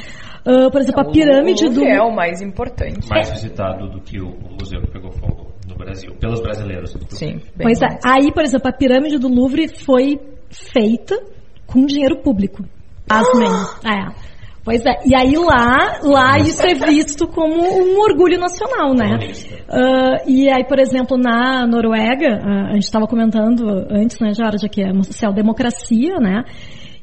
[0.45, 1.83] Ah, por exemplo, a pirâmide o do...
[1.85, 3.07] É o mais importante.
[3.09, 5.52] Mais visitado do que o, o museu que pegou fogo
[5.83, 6.95] Brasil, pelos brasileiros.
[7.09, 7.41] Sim.
[7.55, 7.99] bem Pois é.
[8.05, 10.19] Aí, por exemplo, a pirâmide do Louvre foi
[10.49, 11.19] feita
[11.65, 12.63] com dinheiro público.
[13.07, 13.51] Pasmem.
[13.85, 14.33] É.
[14.63, 14.93] Pois é.
[15.05, 19.17] E aí lá, lá isso é visto como um orgulho nacional, né?
[19.67, 24.69] Ah, e aí, por exemplo, na Noruega, ah, a gente estava comentando antes, né, Jorge,
[24.69, 26.43] que é uma social-democracia, né?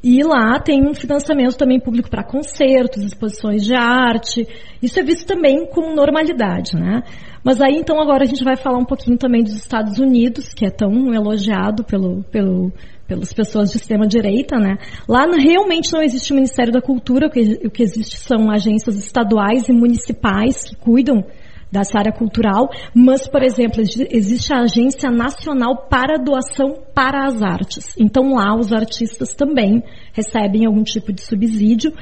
[0.02, 4.46] E lá tem um financiamento também público para concertos, exposições de arte.
[4.82, 7.02] Isso é visto também com normalidade, né?
[7.42, 10.66] Mas aí então agora a gente vai falar um pouquinho também dos Estados Unidos, que
[10.66, 12.70] é tão elogiado pelo, pelo,
[13.06, 14.76] pelas pessoas de extrema direita, né?
[15.08, 18.96] Lá realmente não existe o Ministério da Cultura, o que, o que existe são agências
[18.96, 21.24] estaduais e municipais que cuidam
[21.72, 27.40] dessa área cultural, mas, por exemplo, exi- existe a Agência Nacional para Doação para as
[27.42, 27.94] Artes.
[27.96, 29.82] Então lá os artistas também
[30.12, 31.92] recebem algum tipo de subsídio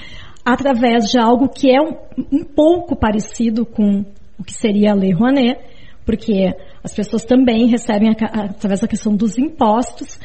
[0.43, 1.95] através de algo que é um,
[2.32, 4.05] um pouco parecido com
[4.39, 5.61] o que seria a Lei Rouanet,
[6.05, 10.18] porque as pessoas também recebem através da questão dos impostos,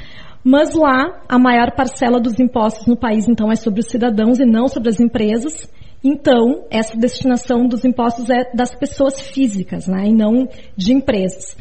[0.43, 4.45] mas lá a maior parcela dos impostos no país então é sobre os cidadãos e
[4.45, 5.69] não sobre as empresas.
[6.03, 11.55] Então, essa destinação dos impostos é das pessoas físicas, né, e não de empresas.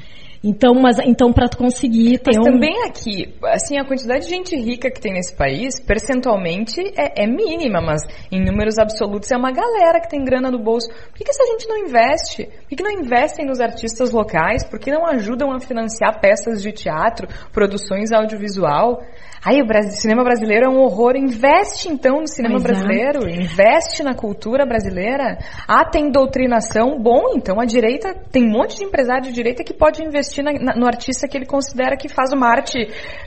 [0.44, 4.56] Então, mas então para conseguir ter Mas um também aqui, assim, a quantidade de gente
[4.56, 9.52] rica que tem nesse país, percentualmente é, é mínima, mas em números absolutos é uma
[9.52, 10.88] galera que tem grana no bolso.
[10.88, 12.46] Por que, que essa gente não investe?
[12.46, 14.64] Por que, que não investem nos artistas locais?
[14.64, 19.00] Por que não ajudam a financiar peças de teatro, produções audiovisual?
[19.44, 21.16] Aí o Brasil- cinema brasileiro é um horror.
[21.16, 22.62] Investe então no cinema é.
[22.62, 25.38] brasileiro, investe na cultura brasileira.
[25.66, 29.74] Ah, tem doutrinação, bom, então a direita, tem um monte de empresário de direita que
[29.74, 32.78] pode investir na- na- no artista que ele considera que faz uma arte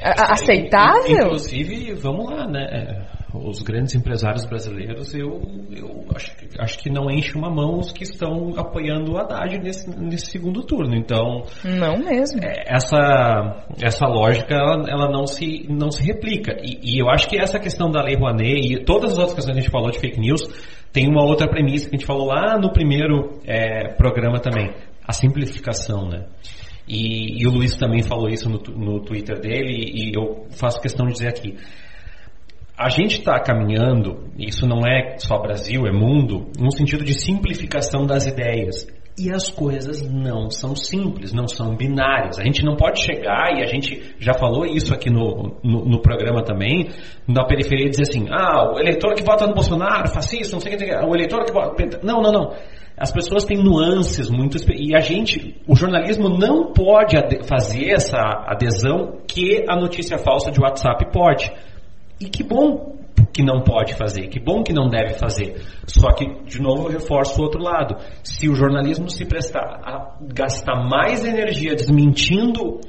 [0.01, 1.17] a- a- aceitável.
[1.25, 3.05] Inclusive, vamos lá, né?
[3.33, 5.41] Os grandes empresários brasileiros, eu,
[5.75, 9.59] eu acho, que- acho que não enche uma mão os que estão apoiando o Haddad
[9.59, 10.95] nesse, nesse segundo turno.
[10.95, 12.39] Então, Não mesmo.
[12.65, 16.55] essa, essa lógica ela, ela não, se, não se replica.
[16.63, 19.53] E, e eu acho que essa questão da Lei Rouanet e todas as outras questões
[19.55, 20.41] que a gente falou de fake news
[20.93, 24.71] tem uma outra premissa que a gente falou lá no primeiro é, programa também,
[25.05, 26.25] a simplificação, né?
[26.87, 31.07] E, e o Luiz também falou isso no, no Twitter dele e eu faço questão
[31.07, 31.55] de dizer aqui.
[32.77, 38.05] A gente está caminhando, isso não é só Brasil, é mundo, no sentido de simplificação
[38.05, 38.85] das ideias.
[39.17, 42.37] E as coisas não são simples, não são binárias.
[42.37, 46.01] A gente não pode chegar, e a gente já falou isso aqui no, no, no
[46.01, 46.89] programa também,
[47.25, 50.77] na periferia, dizer assim: ah, o eleitor que vota no Bolsonaro, fascista, não sei o
[50.77, 52.01] que, o eleitor que vota.
[52.03, 52.55] Não, não, não.
[52.97, 58.17] As pessoas têm nuances muito e a gente, o jornalismo não pode fazer essa
[58.47, 61.51] adesão que a notícia falsa de WhatsApp pode.
[62.21, 62.95] E que bom
[63.33, 65.61] que não pode fazer, que bom que não deve fazer.
[65.85, 67.97] Só que, de novo, eu reforço o outro lado.
[68.23, 72.79] Se o jornalismo se prestar a gastar mais energia desmentindo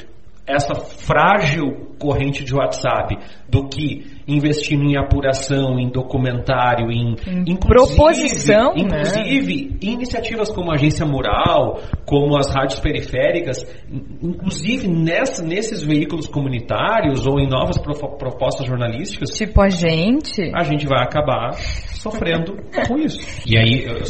[0.47, 3.17] essa frágil corrente de WhatsApp
[3.49, 7.13] do que investindo em apuração, em documentário, em,
[7.47, 8.83] inclusive- proposição, né?
[8.83, 16.27] inclusive iniciativas como a Agência Mural, como as rádios periféricas, in- inclusive nessa- nesses veículos
[16.27, 20.51] comunitários ou em novas pro- propostas jornalísticas, Tipo a gente.
[20.55, 23.19] a gente vai acabar sofrendo com isso.
[23.47, 24.05] E aí, eu- eu-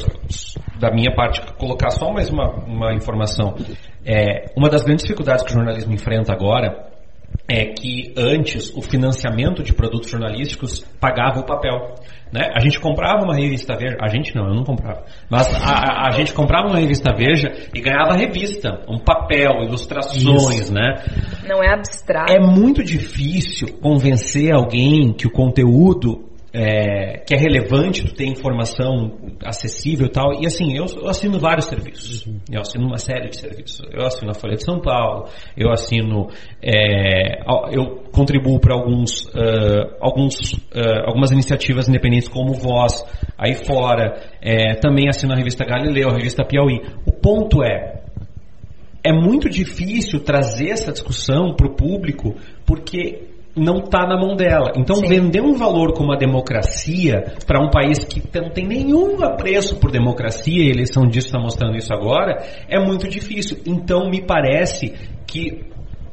[0.79, 3.55] da minha parte, colocar só mais uma, uma informação.
[4.05, 6.87] É, uma das grandes dificuldades que o jornalismo enfrenta agora
[7.49, 11.95] é que antes o financiamento de produtos jornalísticos pagava o papel.
[12.33, 12.41] Né?
[12.55, 16.09] A gente comprava uma revista Veja, a gente não, eu não comprava, mas a, a-
[16.09, 20.95] a gente comprava uma revista Veja e ganhava revista, um papel, ilustrações, né?
[21.49, 22.33] Não é abstrato.
[22.33, 26.26] É muito difícil convencer alguém que o conteúdo
[26.59, 29.13] é, que é relevante, tu tem informação
[29.45, 30.43] acessível e tal.
[30.43, 32.27] E assim, eu, eu assino vários serviços.
[32.51, 33.87] Eu assino uma série de serviços.
[33.93, 36.29] Eu assino a Folha de São Paulo, eu assino.
[36.63, 37.43] é,
[37.73, 43.05] eu contribuo para alguns, ah, alguns, ah, algumas iniciativas independentes como Voz,
[43.37, 44.15] aí fora.
[44.41, 46.81] É, também assino a revista Galileu, a revista Piauí.
[47.05, 48.03] O ponto é,
[49.05, 52.35] é muito difícil trazer essa discussão para o público
[52.65, 54.73] porque não está na mão dela.
[54.77, 55.09] Então, Sim.
[55.09, 59.91] vender um valor como a democracia para um país que não tem nenhum apreço por
[59.91, 63.59] democracia, e a eleição disso está mostrando isso agora, é muito difícil.
[63.67, 64.93] Então, me parece
[65.27, 65.65] que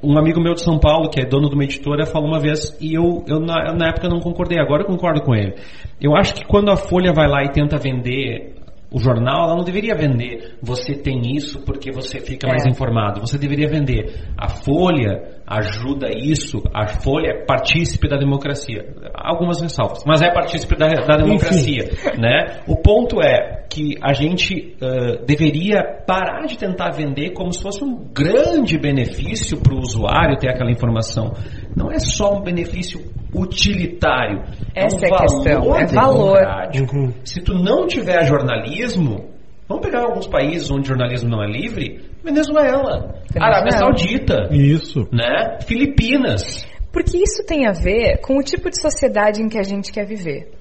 [0.02, 2.78] um amigo meu de São Paulo, que é dono de uma editora, falou uma vez,
[2.80, 5.56] e eu, eu na, na época não concordei, agora eu concordo com ele.
[6.02, 8.54] Eu acho que quando a Folha vai lá e tenta vender
[8.94, 12.70] o jornal, ela não deveria vender você tem isso porque você fica mais É.
[12.70, 13.20] informado.
[13.22, 18.86] Você deveria vender a Folha ajuda isso, a Folha é partícipe da democracia.
[19.14, 22.62] Algumas ressalvas, mas é partícipe da, da democracia, né?
[22.68, 27.84] O ponto é que a gente ãh, deveria parar de tentar vender como se fosse
[27.84, 31.34] um grande benefício para o usuário ter aquela informação.
[31.76, 33.02] Não é só um benefício
[33.34, 34.44] utilitário.
[34.76, 36.40] Essa é, é um a questão, valor é valor.
[36.76, 37.14] Uhum.
[37.24, 39.30] Se tu não tiver jornalismo,
[39.68, 45.08] vamos pegar alguns países onde o jornalismo não é livre, Venezuela, Arábia Saudita, Isso.
[45.12, 45.60] né?
[45.66, 46.66] Filipinas.
[46.92, 50.06] Porque isso tem a ver com o tipo de sociedade em que a gente quer
[50.06, 50.52] viver.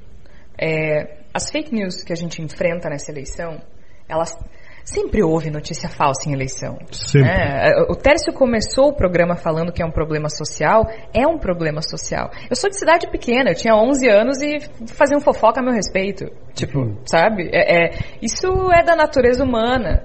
[0.58, 3.60] É, as fake news que a gente enfrenta nessa eleição,
[4.08, 4.34] elas
[4.85, 6.78] sempre houve notícia falsa em eleição.
[6.91, 7.28] Sempre.
[7.28, 7.70] né?
[7.89, 12.30] O Tércio começou o programa falando que é um problema social, é um problema social.
[12.51, 14.59] Eu sou de cidade pequena, eu tinha 11 anos e
[14.89, 16.26] faziam fofoca a meu respeito.
[16.55, 16.97] Tipo, Uhum.
[17.07, 17.49] sabe?
[17.53, 20.05] É, é- isso é da natureza humana.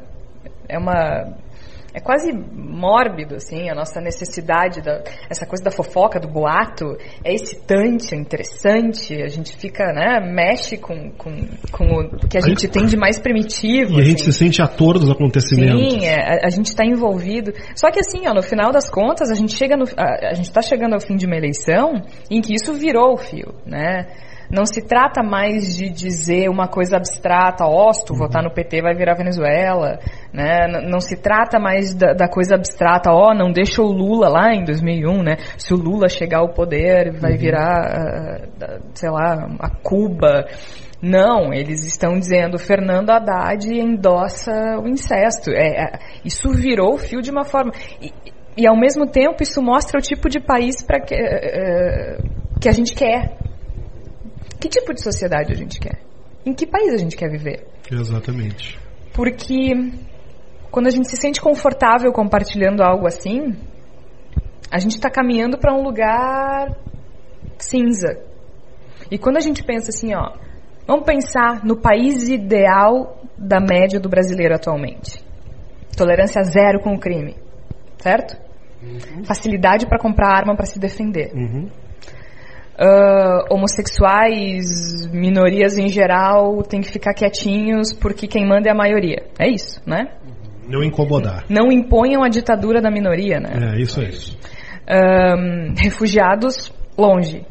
[0.69, 1.33] É uma
[1.97, 7.33] é quase mórbido, assim, a nossa necessidade, da, essa coisa da fofoca, do boato, é
[7.33, 11.31] excitante, é interessante, a gente fica, né, mexe com, com,
[11.71, 13.97] com o que a gente tem de mais primitivo.
[13.97, 14.31] E a gente assim.
[14.31, 15.91] se sente ator dos acontecimentos.
[15.91, 17.51] Sim, é, a, a gente está envolvido.
[17.75, 20.45] Só que assim, ó, no final das contas, a gente chega no, a, a gente
[20.49, 21.93] está chegando ao fim de uma eleição
[22.29, 24.05] em que isso virou o fio, né?
[24.49, 28.19] Não se trata mais de dizer uma coisa abstrata, ó, oh, se tu Uhum.
[28.19, 29.99] votar no PT vai virar Venezuela,
[30.33, 30.67] né?
[30.67, 34.53] N- Não se trata mais da, da coisa abstrata, ó, não deixa o Lula lá
[34.53, 35.35] em 2001, né?
[35.57, 37.37] Se o Lula chegar ao poder, vai Uhum.
[37.37, 37.77] virar,
[38.61, 40.45] ah, sei lá, a Cuba.
[41.01, 45.51] Não, eles estão dizendo Fernando Haddad endossa o incesto.
[45.51, 47.71] É, é, isso virou o fio de uma forma.
[48.01, 48.11] E,
[48.57, 52.17] e ao mesmo tempo isso mostra o tipo de país para que, eh,
[52.59, 53.37] que a gente quer.
[54.59, 55.99] Que tipo de sociedade a gente quer?
[56.45, 57.67] Em que país a gente quer viver?
[57.91, 58.79] Exatamente.
[59.13, 59.73] Porque
[60.71, 63.55] quando a gente se sente confortável compartilhando algo assim,
[64.71, 66.75] a gente está caminhando para um lugar
[67.57, 68.19] cinza.
[69.09, 70.33] E quando a gente pensa assim, ó,
[70.85, 75.23] vamos pensar no país ideal da média do brasileiro atualmente.
[75.95, 77.35] Tolerância zero com o crime,
[77.97, 78.37] certo?
[79.25, 81.31] Facilidade para comprar arma para se defender.
[81.33, 81.69] Uhum.
[82.79, 89.23] Ah, homossexuais, minorias em geral, tem que ficar quietinhos porque quem manda é a maioria.
[89.39, 90.11] É isso, né?
[90.69, 91.45] Não incomodar.
[91.49, 93.73] Não imponham a ditadura da minoria, né?
[93.73, 94.11] É, isso aí.
[94.87, 97.43] Ahn, refugiados, longe.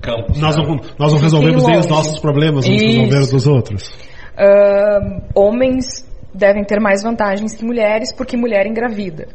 [0.00, 0.40] Campos.
[0.40, 3.00] Nós não, nós não resolvemos nem os nossos problemas, vamos Isso.
[3.00, 3.90] resolver os dos outros.
[4.38, 9.26] Ahn, homens devem ter mais vantagens que mulheres porque mulher engravida.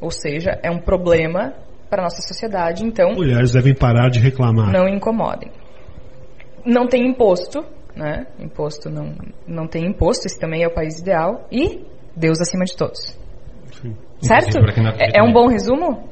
[0.00, 1.54] Ou seja, é um problema
[1.90, 4.72] para a nossa sociedade, então Mulheres devem parar de reclamar.
[4.72, 5.50] não incomodem.
[6.64, 7.64] Não tem imposto,
[7.96, 8.26] né?
[8.38, 9.14] Imposto não,
[9.46, 11.46] não tem imposto, esse também é o país ideal.
[11.50, 11.84] E
[12.16, 13.18] Deus acima de todos.
[13.82, 13.96] Sim.
[14.20, 14.58] Certo?
[14.98, 16.08] É, é um bom resumo?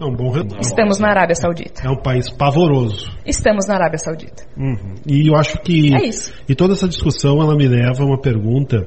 [0.00, 0.60] É um bom retorno.
[0.60, 1.86] Estamos na Arábia Saudita.
[1.86, 3.08] É um país pavoroso.
[3.24, 4.44] Estamos na Arábia Saudita.
[4.56, 4.94] Uhum.
[5.06, 5.94] E eu acho que.
[5.94, 6.34] É isso.
[6.48, 8.86] E toda essa discussão ela me leva a uma pergunta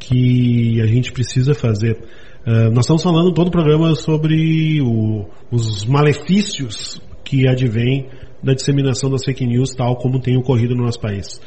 [0.00, 1.96] que a gente precisa fazer.
[2.50, 8.08] Ah, nós estamos falando todo o programa sobre o- os malefícios que advêm
[8.42, 11.42] da disseminação das fake news, tal como tem ocorrido no nosso país.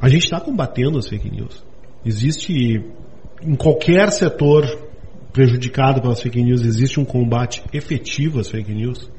[0.00, 1.62] A gente está combatendo as fake news.
[2.02, 2.82] Existe
[3.42, 4.64] em qualquer setor
[5.34, 9.10] prejudicado pelas fake news, existe um combate efetivo às fake news.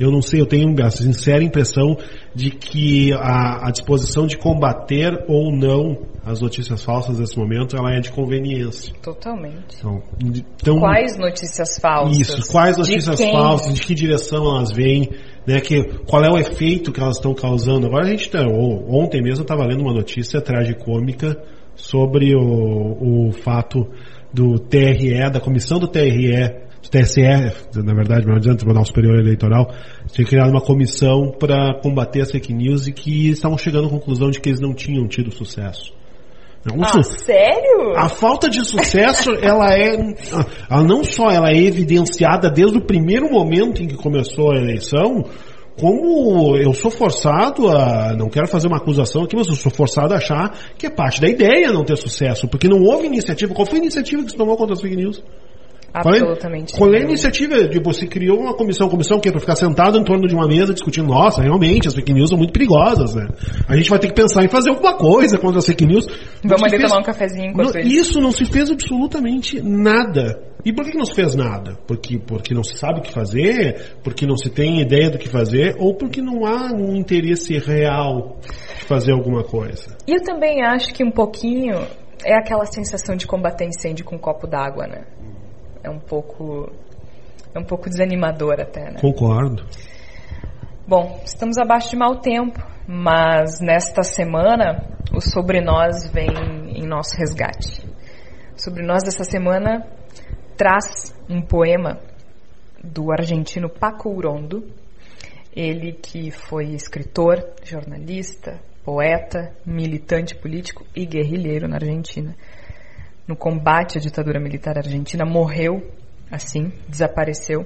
[0.00, 1.94] Eu não sei, eu tenho a sincera impressão
[2.34, 7.92] de que a, a disposição de combater ou não as notícias falsas nesse momento, ela
[7.94, 8.94] é de conveniência.
[9.02, 9.76] Totalmente.
[9.78, 10.02] Então,
[10.60, 12.18] então Quais notícias falsas?
[12.18, 13.32] isso, quais De notícias quem?
[13.32, 15.10] falsas, de que direção elas vêm,
[15.46, 17.86] né, que, qual é o efeito que elas estão causando.
[17.86, 21.36] Agora a gente tá, ontem mesmo eu estava lendo uma notícia tragicômica
[21.74, 23.86] sobre o, o fato
[24.32, 29.70] do TRE, da comissão do TRE, do TSE, na verdade, melhor dizendo, Tribunal Superior Eleitoral,
[30.12, 34.30] tinha criado uma comissão para combater as fake news e que estavam chegando à conclusão
[34.30, 35.92] de que eles não tinham tido sucesso.
[36.74, 37.92] Um Ah, su- sério?
[37.96, 39.94] a falta de sucesso, ela é,
[40.70, 45.24] ela não só ela é evidenciada desde o primeiro momento em que começou a eleição,
[45.78, 50.12] como eu sou forçado a, não quero fazer uma acusação aqui, mas eu sou forçado
[50.12, 53.54] a achar que é parte da ideia não ter sucesso, porque não houve iniciativa.
[53.54, 55.22] Qual foi a iniciativa que se tomou contra as fake news?
[55.92, 56.76] Qual é- Absolutamente.
[56.76, 57.68] Qual é a iniciativa?
[57.68, 60.46] Tipo, você criou uma comissão, comissão que é para ficar sentado em torno de uma
[60.46, 63.26] mesa discutindo, nossa, realmente, as fake news são muito perigosas, né?
[63.68, 66.06] A gente vai ter que pensar em fazer alguma coisa contra as fake news.
[66.44, 68.00] Vamos ali fez- tomar um cafezinho enquanto não, isso.
[68.00, 70.42] isso não se fez absolutamente nada.
[70.64, 71.78] E por que não se fez nada?
[71.86, 75.28] Porque, porque não se sabe o que fazer, porque não se tem ideia do que
[75.28, 78.38] fazer, ou porque não há um interesse real
[78.78, 79.96] de fazer alguma coisa.
[80.06, 81.74] E eu também acho que um pouquinho
[82.26, 85.04] é aquela sensação de combater incêndio com um copo d'água, né?
[85.82, 86.70] É um pouco.
[87.54, 89.00] É um pouco desanimador até, né?
[89.00, 89.64] Concordo.
[90.86, 96.28] Bom, estamos abaixo de mau tempo, mas nesta semana o Sobre Nós vem
[96.74, 97.84] em nosso resgate.
[98.56, 99.86] O Sobre Nós dessa semana
[100.56, 101.98] traz um poema
[102.82, 104.66] do argentino Paco Urondo,
[105.54, 112.34] ele que foi escritor, jornalista, poeta, militante político e guerrilheiro na Argentina.
[113.30, 115.88] No combate à ditadura militar argentina, morreu
[116.28, 117.64] assim, desapareceu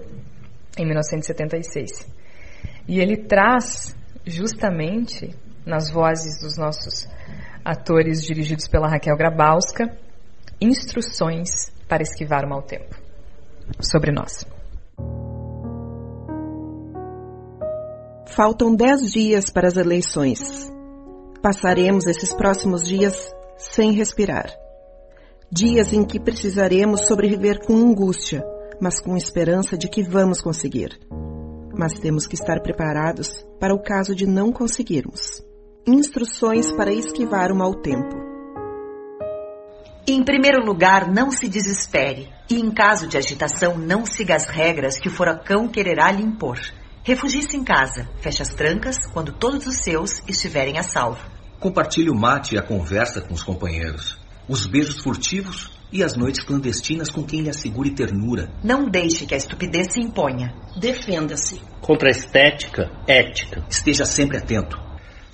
[0.77, 2.07] em 1976.
[2.87, 3.97] E ele traz
[4.27, 5.35] justamente
[5.65, 7.09] nas vozes dos nossos
[7.65, 9.97] atores dirigidos pela Raquel Grabowska
[10.61, 12.95] instruções para esquivar o mau tempo.
[13.81, 14.47] Sobre nós.
[18.27, 20.71] Faltam dez dias para as eleições.
[21.41, 24.64] Passaremos esses próximos dias sem respirar.
[25.53, 28.45] Dias em que precisaremos sobreviver com angústia,
[28.81, 30.99] mas com esperança de que vamos conseguir.
[31.77, 35.45] Mas temos que estar preparados para o caso de não conseguirmos.
[35.87, 38.17] Instruções para esquivar o mau tempo.
[40.07, 42.29] Em primeiro lugar, não se desespere.
[42.51, 46.59] E em caso de agitação, não siga as regras que o furacão quererá lhe impor.
[47.03, 51.21] Refugie-se em casa, feche as trancas quando todos os seus estiverem a salvo.
[51.61, 54.19] Compartilhe o mate e a conversa com os companheiros,
[54.49, 58.51] os beijos furtivos e as noites clandestinas com quem lhe assegure ternura.
[58.63, 60.55] Não deixe que a estupidez se imponha.
[60.77, 61.61] Defenda-se.
[61.81, 63.65] Contra a estética, ética.
[63.71, 64.77] Esteja sempre atento.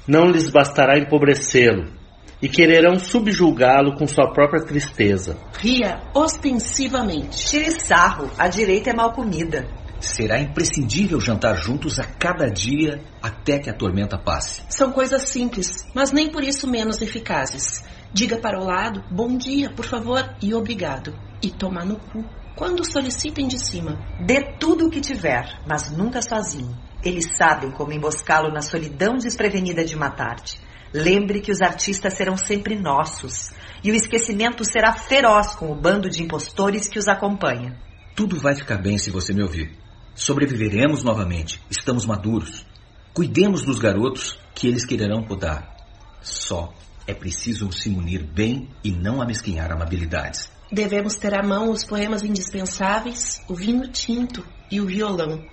[0.06, 2.00] Não lhes bastará empobrecê-lo
[2.42, 5.36] e quererão subjulgá-lo com sua própria tristeza.
[5.58, 7.46] Ria ostensivamente.
[7.46, 9.66] Tire sarro, a direita é mal comida.
[10.00, 14.62] Será imprescindível jantar juntos a cada dia até que a tormenta passe.
[14.68, 17.84] São coisas simples, mas nem por isso menos eficazes.
[18.12, 21.14] Diga para o lado, bom dia, por favor, e obrigado.
[21.42, 22.24] E tomar no cu
[22.56, 23.98] quando solicitem de cima.
[24.26, 26.76] Dê tudo o que tiver, mas nunca sozinho.
[27.02, 30.58] Eles sabem como emboscá-lo na solidão desprevenida de uma tarde.
[30.92, 33.50] Lembre que os artistas serão sempre nossos,
[33.82, 37.78] e o esquecimento será feroz com o bando de impostores que os acompanha.
[38.14, 39.79] Tudo vai ficar bem se você me ouvir.
[40.14, 41.60] Sobreviveremos novamente.
[41.70, 42.66] Estamos maduros.
[43.14, 45.76] Cuidemos dos garotos que eles quererão podar.
[46.20, 46.72] Só
[47.06, 50.50] é preciso se munir bem e não amesquinhar amabilidades.
[50.70, 55.44] Devemos ter à mão os poemas indispensáveis, o vinho tinto e o violão.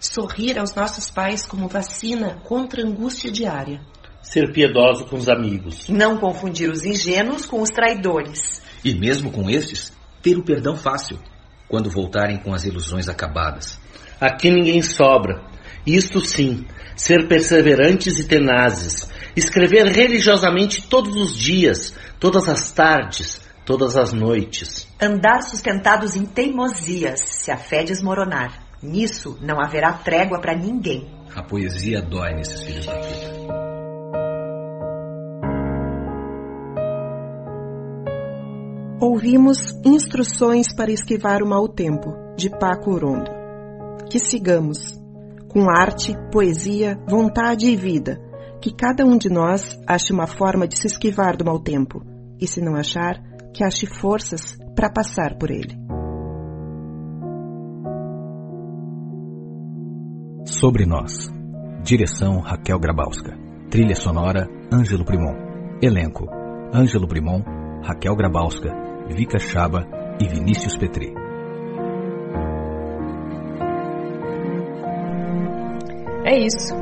[0.00, 3.80] Sorrir aos nossos pais como vacina contra a angústia diária.
[4.22, 5.88] Ser piedoso com os amigos.
[5.88, 8.60] Não confundir os ingênuos com os traidores.
[8.84, 9.92] E mesmo com estes,
[10.22, 11.18] ter o perdão fácil,
[11.68, 13.78] quando voltarem com as ilusões acabadas.
[14.24, 15.42] Aqui ninguém sobra.
[15.86, 16.64] Isto sim,
[16.96, 19.06] ser perseverantes e tenazes.
[19.36, 24.88] Escrever religiosamente todos os dias, todas as tardes, todas as noites.
[24.98, 28.64] Andar sustentados em teimosias, se a fé desmoronar.
[28.82, 31.06] Nisso não haverá trégua para ninguém.
[31.36, 33.44] A poesia dói nesses filhos da puta.
[39.02, 43.43] Ouvimos Instruções para Esquivar o Mau Tempo, de Paco Urondo.
[44.10, 45.00] Que sigamos,
[45.48, 48.20] com arte, poesia, vontade e vida,
[48.60, 52.02] que cada um de nós ache uma forma de se esquivar do mau tempo,
[52.40, 55.78] e se não achar, que ache forças para passar por ele.
[60.44, 61.32] Sobre Nós.
[61.82, 63.36] Direção Raquel Grabowska.
[63.70, 65.34] Trilha sonora Ângelo Primon.
[65.82, 66.26] Elenco:
[66.72, 67.42] Ângelo Primon,
[67.82, 68.70] Raquel Grabowska,
[69.08, 69.86] Vika Chaba
[70.20, 71.23] e Vinícius Petri.
[76.24, 76.74] É isso.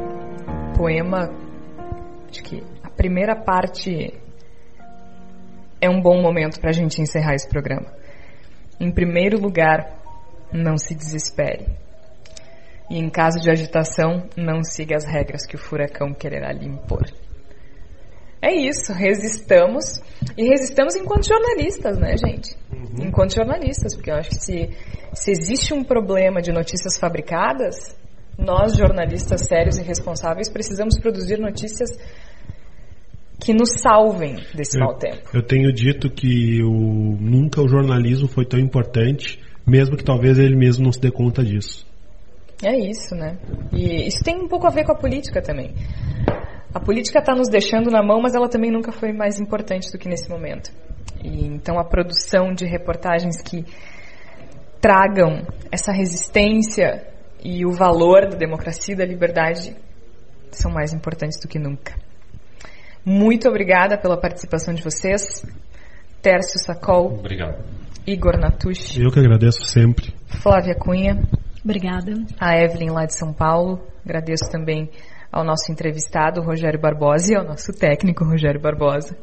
[0.76, 1.28] Poema.
[2.30, 4.14] Acho que a primeira parte
[5.80, 7.92] é um bom momento para a gente encerrar esse programa.
[8.78, 9.98] Em primeiro lugar,
[10.52, 11.66] não se desespere.
[12.88, 17.02] E em caso de agitação, não siga as regras que o furacão quererá lhe impor.
[18.40, 20.00] É isso, resistamos.
[20.36, 22.56] E resistamos enquanto jornalistas, né, gente?
[22.72, 23.06] Uhum.
[23.06, 24.70] Enquanto jornalistas, porque eu acho que se,
[25.14, 27.96] se existe um problema de notícias fabricadas,
[28.38, 31.90] nós, jornalistas sérios e responsáveis, precisamos produzir notícias
[33.40, 35.30] que nos salvem desse eu, mau tempo.
[35.34, 40.56] Eu tenho dito que o, nunca o jornalismo foi tão importante, mesmo que talvez ele
[40.56, 41.86] mesmo não se dê conta disso.
[42.62, 43.38] É isso, né?
[43.72, 45.74] E isso tem um pouco a ver com a política também.
[46.72, 49.98] A política está nos deixando na mão, mas ela também nunca foi mais importante do
[49.98, 50.72] que nesse momento.
[51.22, 53.64] E então a produção de reportagens que
[54.80, 57.11] tragam essa resistência
[57.42, 59.74] e o valor da democracia e da liberdade
[60.50, 61.94] são mais importantes do que nunca.
[63.04, 65.44] Muito obrigada pela participação de vocês.
[66.20, 67.18] Tércio Sacol.
[67.18, 67.64] Obrigado.
[68.06, 69.02] Igor Natucci.
[69.02, 70.14] Eu que agradeço sempre.
[70.40, 71.20] Flávia Cunha.
[71.64, 72.12] Obrigada.
[72.38, 73.80] A Evelyn lá de São Paulo.
[74.04, 74.88] Agradeço também
[75.32, 79.16] ao nosso entrevistado, Rogério Barbosa, e ao nosso técnico, Rogério Barbosa.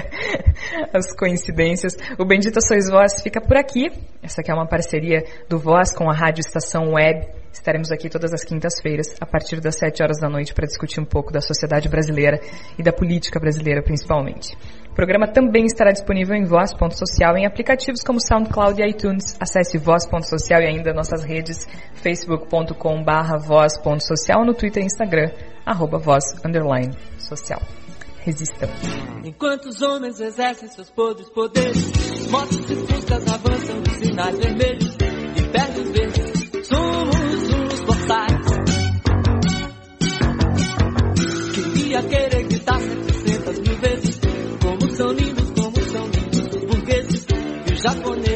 [0.92, 1.96] As coincidências.
[2.18, 3.90] O Bendita Sois Voz fica por aqui.
[4.22, 7.41] Essa aqui é uma parceria do Voz com a Rádio Estação Web.
[7.52, 11.04] Estaremos aqui todas as quintas-feiras, a partir das 7 horas da noite, para discutir um
[11.04, 12.40] pouco da sociedade brasileira
[12.78, 14.56] e da política brasileira, principalmente.
[14.90, 19.36] O programa também estará disponível em Voz.social em aplicativos como SoundCloud e iTunes.
[19.40, 25.30] Acesse Voz.social e ainda nossas redes facebook.com barra voz.social no Twitter e Instagram,
[25.64, 27.60] arroba voz underline social.
[28.20, 28.68] Resistam.
[29.24, 34.96] Enquanto os homens exercem seus podres poderes, motos e avançam de sinais vermelhos
[35.36, 35.90] e perdem os
[41.94, 44.20] A querer gritar 700 mil vezes.
[44.62, 47.26] Como são lindos, como são lindos os burgueses
[47.68, 48.31] e os japoneses.